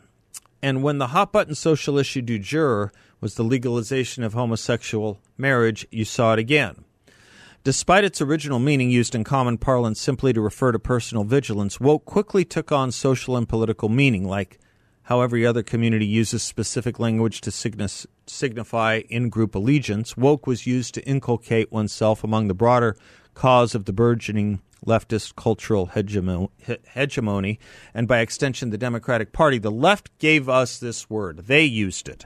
And 0.64 0.82
when 0.82 0.98
the 0.98 1.08
hot 1.08 1.34
button 1.34 1.56
social 1.56 1.98
issue 1.98 2.22
du 2.22 2.40
jour 2.40 2.94
was 3.20 3.36
the 3.36 3.44
legalization 3.44 4.24
of 4.24 4.34
homosexual 4.34 5.20
marriage, 5.38 5.86
you 5.92 6.06
saw 6.06 6.32
it 6.32 6.40
again. 6.40 6.86
Despite 7.66 8.06
its 8.06 8.22
original 8.22 8.60
meaning 8.60 8.90
used 8.90 9.14
in 9.14 9.26
common 9.26 9.58
parlance 9.58 10.00
simply 10.00 10.32
to 10.32 10.40
refer 10.40 10.72
to 10.72 10.80
personal 10.80 11.26
vigilance, 11.26 11.82
woke 11.82 12.06
quickly 12.06 12.46
took 12.46 12.72
on 12.72 12.94
social 12.94 13.36
and 13.36 13.48
political 13.48 13.90
meaning, 13.90 14.26
like 14.26 14.58
how 15.04 15.20
every 15.20 15.46
other 15.46 15.64
community 15.64 16.06
uses 16.06 16.42
specific 16.42 16.98
language 16.98 17.42
to 17.42 17.52
signify 18.26 19.02
in 19.10 19.28
group 19.28 19.56
allegiance. 19.56 20.16
Woke 20.16 20.48
was 20.48 20.66
used 20.66 20.94
to 20.94 21.06
inculcate 21.06 21.74
oneself 21.74 22.24
among 22.24 22.48
the 22.48 22.54
broader 22.54 22.96
cause 23.34 23.76
of 23.76 23.86
the 23.86 23.94
burgeoning 23.94 24.62
leftist 24.86 25.36
cultural 25.36 25.88
hegemony, 25.88 27.60
and 27.94 28.08
by 28.08 28.20
extension, 28.20 28.70
the 28.70 28.78
Democratic 28.78 29.32
Party. 29.32 29.58
The 29.58 29.72
left 29.72 30.18
gave 30.20 30.50
us 30.50 30.78
this 30.78 31.10
word, 31.10 31.46
they 31.48 31.64
used 31.64 32.10
it. 32.10 32.26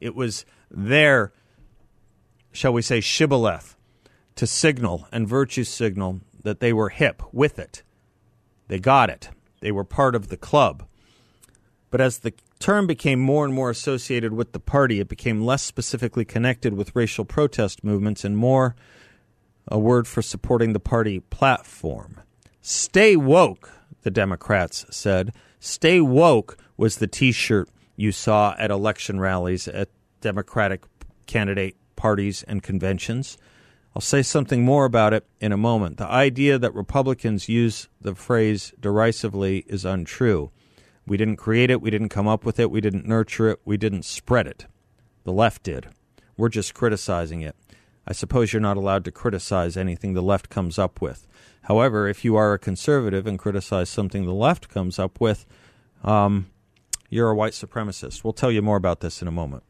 It 0.00 0.14
was 0.14 0.44
their, 0.70 1.32
shall 2.52 2.72
we 2.72 2.82
say, 2.82 3.00
shibboleth 3.00 3.76
to 4.36 4.46
signal 4.46 5.08
and 5.12 5.28
virtue 5.28 5.64
signal 5.64 6.20
that 6.42 6.60
they 6.60 6.72
were 6.72 6.90
hip 6.90 7.22
with 7.32 7.58
it. 7.58 7.82
They 8.68 8.78
got 8.78 9.08
it. 9.08 9.30
They 9.60 9.72
were 9.72 9.84
part 9.84 10.14
of 10.14 10.28
the 10.28 10.36
club. 10.36 10.86
But 11.90 12.00
as 12.00 12.18
the 12.18 12.34
term 12.58 12.86
became 12.86 13.20
more 13.20 13.44
and 13.44 13.54
more 13.54 13.70
associated 13.70 14.32
with 14.32 14.52
the 14.52 14.60
party, 14.60 15.00
it 15.00 15.08
became 15.08 15.44
less 15.44 15.62
specifically 15.62 16.24
connected 16.24 16.74
with 16.74 16.96
racial 16.96 17.24
protest 17.24 17.84
movements 17.84 18.24
and 18.24 18.36
more 18.36 18.74
a 19.68 19.78
word 19.78 20.06
for 20.06 20.22
supporting 20.22 20.72
the 20.72 20.80
party 20.80 21.20
platform. 21.20 22.20
Stay 22.60 23.16
woke, 23.16 23.70
the 24.02 24.10
Democrats 24.10 24.86
said. 24.90 25.34
Stay 25.60 26.00
woke 26.00 26.56
was 26.76 26.96
the 26.96 27.06
t 27.06 27.32
shirt 27.32 27.68
you 27.96 28.12
saw 28.12 28.54
at 28.58 28.70
election 28.70 29.20
rallies 29.20 29.68
at 29.68 29.88
Democratic 30.20 30.84
candidate 31.26 31.76
parties 31.96 32.42
and 32.44 32.62
conventions. 32.62 33.38
I'll 33.94 34.02
say 34.02 34.22
something 34.22 34.64
more 34.64 34.84
about 34.84 35.14
it 35.14 35.24
in 35.40 35.52
a 35.52 35.56
moment. 35.56 35.98
The 35.98 36.08
idea 36.08 36.58
that 36.58 36.74
Republicans 36.74 37.48
use 37.48 37.88
the 38.00 38.14
phrase 38.14 38.72
derisively 38.80 39.64
is 39.68 39.84
untrue. 39.84 40.50
We 41.06 41.16
didn't 41.16 41.36
create 41.36 41.70
it, 41.70 41.80
we 41.80 41.90
didn't 41.90 42.08
come 42.08 42.26
up 42.26 42.44
with 42.44 42.58
it, 42.58 42.70
we 42.70 42.80
didn't 42.80 43.06
nurture 43.06 43.50
it, 43.50 43.60
we 43.64 43.76
didn't 43.76 44.04
spread 44.04 44.46
it. 44.46 44.66
The 45.24 45.32
left 45.32 45.62
did. 45.62 45.88
We're 46.36 46.48
just 46.48 46.74
criticizing 46.74 47.42
it. 47.42 47.54
I 48.06 48.12
suppose 48.12 48.52
you're 48.52 48.60
not 48.60 48.76
allowed 48.76 49.04
to 49.06 49.10
criticize 49.10 49.76
anything 49.76 50.14
the 50.14 50.22
left 50.22 50.50
comes 50.50 50.78
up 50.78 51.00
with. 51.00 51.26
However, 51.62 52.06
if 52.06 52.24
you 52.24 52.36
are 52.36 52.52
a 52.52 52.58
conservative 52.58 53.26
and 53.26 53.38
criticize 53.38 53.88
something 53.88 54.26
the 54.26 54.34
left 54.34 54.68
comes 54.68 54.98
up 54.98 55.20
with, 55.20 55.46
um, 56.02 56.50
you're 57.08 57.30
a 57.30 57.34
white 57.34 57.52
supremacist. 57.52 58.22
We'll 58.22 58.32
tell 58.32 58.52
you 58.52 58.60
more 58.60 58.76
about 58.76 59.00
this 59.00 59.22
in 59.22 59.28
a 59.28 59.32
moment. 59.32 59.62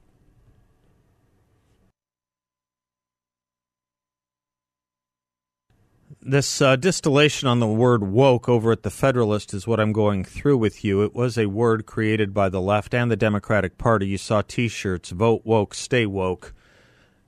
This 6.26 6.62
uh, 6.62 6.76
distillation 6.76 7.49
on 7.49 7.61
the 7.61 7.66
word 7.66 8.03
woke 8.03 8.49
over 8.49 8.72
at 8.72 8.82
the 8.82 8.91
Federalist 8.91 9.53
is 9.53 9.66
what 9.66 9.78
I'm 9.78 9.93
going 9.93 10.24
through 10.24 10.57
with 10.57 10.82
you. 10.82 11.03
It 11.03 11.14
was 11.14 11.37
a 11.37 11.47
word 11.47 11.85
created 11.85 12.32
by 12.32 12.49
the 12.49 12.62
left 12.62 12.95
and 12.95 13.11
the 13.11 13.16
Democratic 13.16 13.76
Party. 13.76 14.07
You 14.07 14.16
saw 14.16 14.41
t 14.41 14.66
shirts, 14.68 15.11
vote 15.11 15.43
woke, 15.45 15.74
stay 15.74 16.07
woke, 16.07 16.55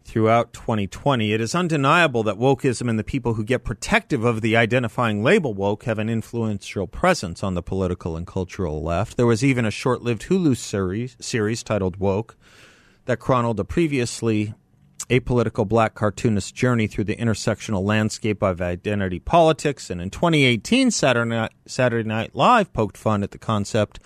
throughout 0.06 0.52
2020. 0.52 1.32
It 1.32 1.40
is 1.40 1.54
undeniable 1.54 2.22
that 2.22 2.38
wokeism 2.38 2.88
and 2.88 2.98
the 2.98 3.04
people 3.04 3.34
who 3.34 3.44
get 3.44 3.64
protective 3.64 4.24
of 4.24 4.40
the 4.40 4.56
identifying 4.56 5.22
label 5.22 5.52
woke 5.52 5.84
have 5.84 5.98
an 5.98 6.08
influential 6.08 6.86
presence 6.86 7.42
on 7.42 7.54
the 7.54 7.62
political 7.62 8.16
and 8.16 8.26
cultural 8.26 8.82
left. 8.82 9.16
There 9.16 9.26
was 9.26 9.44
even 9.44 9.64
a 9.64 9.70
short 9.70 10.02
lived 10.02 10.22
Hulu 10.22 10.56
series, 10.56 11.16
series 11.20 11.62
titled 11.62 11.96
Woke 11.96 12.36
that 13.06 13.18
chronicled 13.18 13.60
a 13.60 13.64
previously 13.64 14.54
apolitical 15.10 15.66
black 15.66 15.94
cartoonist's 15.94 16.52
journey 16.52 16.86
through 16.86 17.04
the 17.04 17.16
intersectional 17.16 17.82
landscape 17.82 18.42
of 18.42 18.60
identity 18.60 19.18
politics. 19.18 19.90
And 19.90 20.00
in 20.00 20.10
2018, 20.10 20.90
Saturday 20.90 21.28
Night, 21.28 21.52
Saturday 21.66 22.08
Night 22.08 22.34
Live 22.34 22.72
poked 22.72 22.96
fun 22.96 23.22
at 23.22 23.30
the 23.30 23.38
concept 23.38 24.00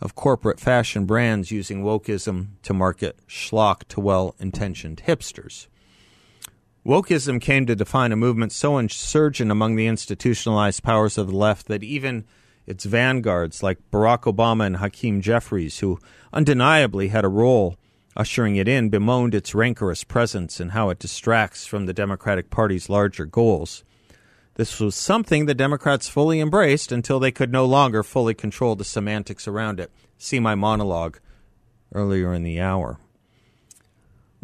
of 0.00 0.14
corporate 0.14 0.58
fashion 0.58 1.04
brands 1.04 1.50
using 1.50 1.82
wokeism 1.82 2.48
to 2.62 2.72
market 2.72 3.18
schlock 3.28 3.84
to 3.88 4.00
well 4.00 4.34
intentioned 4.38 5.02
hipsters. 5.06 5.66
Wokeism 6.86 7.40
came 7.40 7.66
to 7.66 7.76
define 7.76 8.10
a 8.10 8.16
movement 8.16 8.52
so 8.52 8.78
insurgent 8.78 9.50
among 9.50 9.76
the 9.76 9.86
institutionalized 9.86 10.82
powers 10.82 11.18
of 11.18 11.26
the 11.26 11.36
left 11.36 11.68
that 11.68 11.84
even 11.84 12.24
its 12.66 12.84
vanguards, 12.84 13.62
like 13.62 13.78
Barack 13.90 14.22
Obama 14.22 14.64
and 14.64 14.76
Hakeem 14.78 15.20
Jeffries, 15.20 15.80
who 15.80 15.98
undeniably 16.32 17.08
had 17.08 17.24
a 17.24 17.28
role 17.28 17.76
ushering 18.16 18.56
it 18.56 18.68
in, 18.68 18.88
bemoaned 18.88 19.34
its 19.34 19.54
rancorous 19.54 20.04
presence 20.04 20.58
and 20.58 20.72
how 20.72 20.88
it 20.88 20.98
distracts 20.98 21.66
from 21.66 21.86
the 21.86 21.92
Democratic 21.92 22.48
Party's 22.48 22.88
larger 22.88 23.26
goals. 23.26 23.84
This 24.60 24.78
was 24.78 24.94
something 24.94 25.46
the 25.46 25.54
Democrats 25.54 26.06
fully 26.06 26.38
embraced 26.38 26.92
until 26.92 27.18
they 27.18 27.30
could 27.30 27.50
no 27.50 27.64
longer 27.64 28.02
fully 28.02 28.34
control 28.34 28.76
the 28.76 28.84
semantics 28.84 29.48
around 29.48 29.80
it. 29.80 29.90
See 30.18 30.38
my 30.38 30.54
monologue 30.54 31.18
earlier 31.94 32.34
in 32.34 32.42
the 32.42 32.60
hour. 32.60 32.98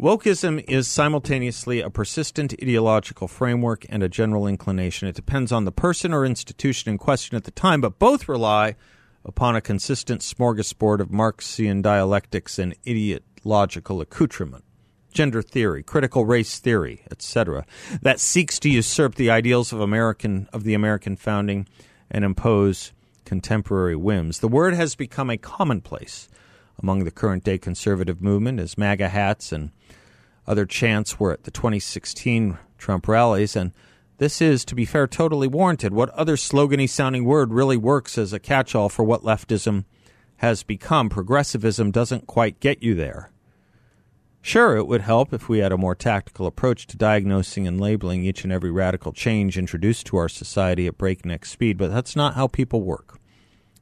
Wokeism 0.01 0.65
is 0.67 0.87
simultaneously 0.87 1.81
a 1.81 1.91
persistent 1.91 2.53
ideological 2.53 3.27
framework 3.27 3.85
and 3.89 4.01
a 4.01 4.09
general 4.09 4.47
inclination. 4.47 5.07
It 5.07 5.13
depends 5.13 5.51
on 5.51 5.65
the 5.65 5.71
person 5.71 6.11
or 6.11 6.25
institution 6.25 6.91
in 6.91 6.97
question 6.97 7.37
at 7.37 7.43
the 7.43 7.51
time, 7.51 7.79
but 7.79 7.99
both 7.99 8.27
rely 8.27 8.75
upon 9.23 9.55
a 9.55 9.61
consistent 9.61 10.21
smorgasbord 10.21 10.99
of 10.99 11.11
Marxian 11.11 11.83
dialectics 11.83 12.57
and 12.57 12.75
ideological 12.87 14.01
accoutrement. 14.01 14.63
Gender 15.17 15.41
theory, 15.41 15.81
critical 15.81 16.25
race 16.25 16.59
theory, 16.59 17.01
etc., 17.09 17.65
that 18.03 18.19
seeks 18.19 18.59
to 18.59 18.69
usurp 18.69 19.15
the 19.15 19.31
ideals 19.31 19.73
of 19.73 19.81
American 19.81 20.47
of 20.53 20.63
the 20.63 20.75
American 20.75 21.15
founding 21.15 21.67
and 22.11 22.23
impose 22.23 22.93
contemporary 23.25 23.95
whims. 23.95 24.41
The 24.41 24.47
word 24.47 24.75
has 24.75 24.93
become 24.93 25.31
a 25.31 25.37
commonplace 25.39 26.29
among 26.77 27.03
the 27.03 27.09
current 27.09 27.43
day 27.43 27.57
conservative 27.57 28.21
movement 28.21 28.59
as 28.59 28.77
MAGA 28.77 29.09
hats 29.09 29.51
and 29.51 29.71
other 30.45 30.67
chants 30.67 31.19
were 31.19 31.31
at 31.31 31.45
the 31.45 31.51
2016 31.51 32.59
Trump 32.77 33.07
rallies, 33.07 33.55
and 33.55 33.71
this 34.19 34.39
is, 34.39 34.63
to 34.65 34.75
be 34.75 34.85
fair, 34.85 35.07
totally 35.07 35.47
warranted. 35.47 35.93
What 35.93 36.11
other 36.11 36.35
slogany 36.35 36.87
sounding 36.87 37.25
word 37.25 37.51
really 37.51 37.75
works 37.75 38.19
as 38.19 38.33
a 38.33 38.39
catch 38.39 38.75
all 38.75 38.87
for 38.87 39.03
what 39.03 39.23
leftism 39.23 39.85
has 40.35 40.61
become? 40.61 41.09
Progressivism 41.09 41.89
doesn't 41.89 42.27
quite 42.27 42.59
get 42.59 42.83
you 42.83 42.93
there. 42.93 43.31
Sure, 44.41 44.77
it 44.77 44.87
would 44.87 45.01
help 45.01 45.33
if 45.33 45.49
we 45.49 45.59
had 45.59 45.71
a 45.71 45.77
more 45.77 45.95
tactical 45.95 46.47
approach 46.47 46.87
to 46.87 46.97
diagnosing 46.97 47.67
and 47.67 47.81
labeling 47.81 48.23
each 48.23 48.43
and 48.43 48.53
every 48.53 48.71
radical 48.71 49.11
change 49.11 49.57
introduced 49.57 50.05
to 50.05 50.17
our 50.17 50.29
society 50.29 50.87
at 50.87 50.97
breakneck 50.97 51.45
speed, 51.45 51.77
but 51.77 51.91
that's 51.91 52.15
not 52.15 52.35
how 52.35 52.47
people 52.47 52.81
work. 52.81 53.19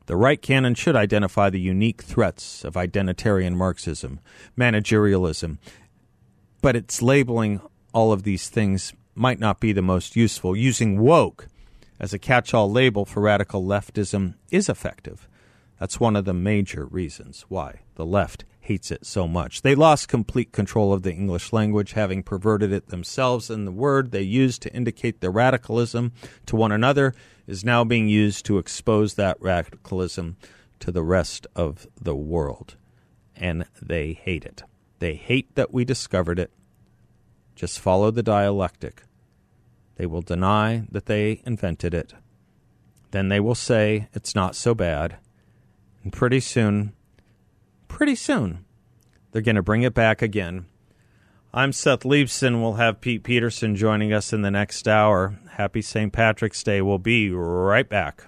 The 0.08 0.16
right 0.16 0.42
can 0.42 0.66
and 0.66 0.78
should 0.78 0.96
identify 0.96 1.50
the 1.50 1.60
unique 1.60 2.04
threats 2.04 2.64
of 2.64 2.74
identitarian 2.76 3.56
Marxism, 3.56 4.20
managerialism, 4.58 5.58
but 6.62 6.76
its 6.76 7.02
labeling 7.02 7.62
all 7.94 8.12
of 8.12 8.24
these 8.24 8.50
things 8.50 8.94
might 9.16 9.40
not 9.40 9.60
be 9.60 9.72
the 9.72 9.82
most 9.82 10.16
useful. 10.16 10.56
Using 10.56 11.00
woke 11.00 11.48
as 12.00 12.14
a 12.14 12.20
catch 12.20 12.54
all 12.54 12.72
label 12.72 13.06
for 13.06 13.22
radical 13.22 13.64
leftism 13.64 14.36
is 14.52 14.68
effective. 14.68 15.28
That's 15.80 16.00
one 16.00 16.16
of 16.16 16.26
the 16.26 16.34
major 16.34 16.86
reasons 16.86 17.46
why 17.50 17.82
the 17.96 18.06
left 18.06 18.46
hates 18.66 18.90
it 18.90 19.06
so 19.06 19.28
much. 19.28 19.62
They 19.62 19.76
lost 19.76 20.08
complete 20.08 20.52
control 20.52 20.92
of 20.92 21.04
the 21.04 21.14
English 21.14 21.54
language, 21.54 21.94
having 21.94 22.24
perverted 22.24 22.72
it 22.72 22.88
themselves, 22.88 23.50
and 23.50 23.68
the 23.68 23.72
word 23.72 24.12
they 24.12 24.24
used 24.24 24.62
to 24.64 24.74
indicate 24.74 25.22
their 25.22 25.32
radicalism 25.32 26.14
to 26.48 26.56
one 26.56 26.72
another 26.72 27.14
is 27.46 27.64
now 27.64 27.84
being 27.84 28.08
used 28.08 28.44
to 28.46 28.58
expose 28.58 29.14
that 29.14 29.40
radicalism 29.40 30.36
to 30.80 30.92
the 30.92 31.04
rest 31.04 31.46
of 31.56 31.88
the 32.02 32.16
world. 32.16 32.76
And 33.36 33.66
they 33.82 34.14
hate 34.14 34.46
it. 34.46 34.64
They 35.00 35.14
hate 35.14 35.54
that 35.56 35.72
we 35.72 35.86
discovered 35.86 36.40
it. 36.40 36.52
Just 37.56 37.80
follow 37.80 38.10
the 38.10 38.24
dialectic. 38.24 39.04
They 39.98 40.08
will 40.08 40.22
deny 40.22 40.88
that 40.92 41.06
they 41.06 41.42
invented 41.46 41.94
it. 41.94 42.14
Then 43.12 43.30
they 43.30 43.40
will 43.40 43.56
say 43.56 44.08
it's 44.14 44.34
not 44.34 44.56
so 44.56 44.74
bad. 44.74 45.18
And 46.04 46.12
pretty 46.12 46.40
soon, 46.40 46.94
pretty 47.96 48.16
soon, 48.16 48.66
they're 49.32 49.42
going 49.42 49.56
to 49.56 49.64
bring 49.64 49.84
it 49.84 49.94
back 49.94 50.22
again. 50.22 50.66
I'm 51.54 51.72
Seth 51.72 52.02
Leibsohn. 52.02 52.62
We'll 52.62 52.74
have 52.74 53.00
Pete 53.00 53.24
Peterson 53.24 53.78
joining 53.78 54.12
us 54.12 54.34
in 54.34 54.42
the 54.42 54.52
next 54.52 54.86
hour. 54.86 55.40
Happy 55.52 55.82
St. 55.82 56.12
Patrick's 56.12 56.62
Day. 56.62 56.82
We'll 56.82 57.00
be 57.00 57.32
right 57.32 57.88
back. 57.88 58.28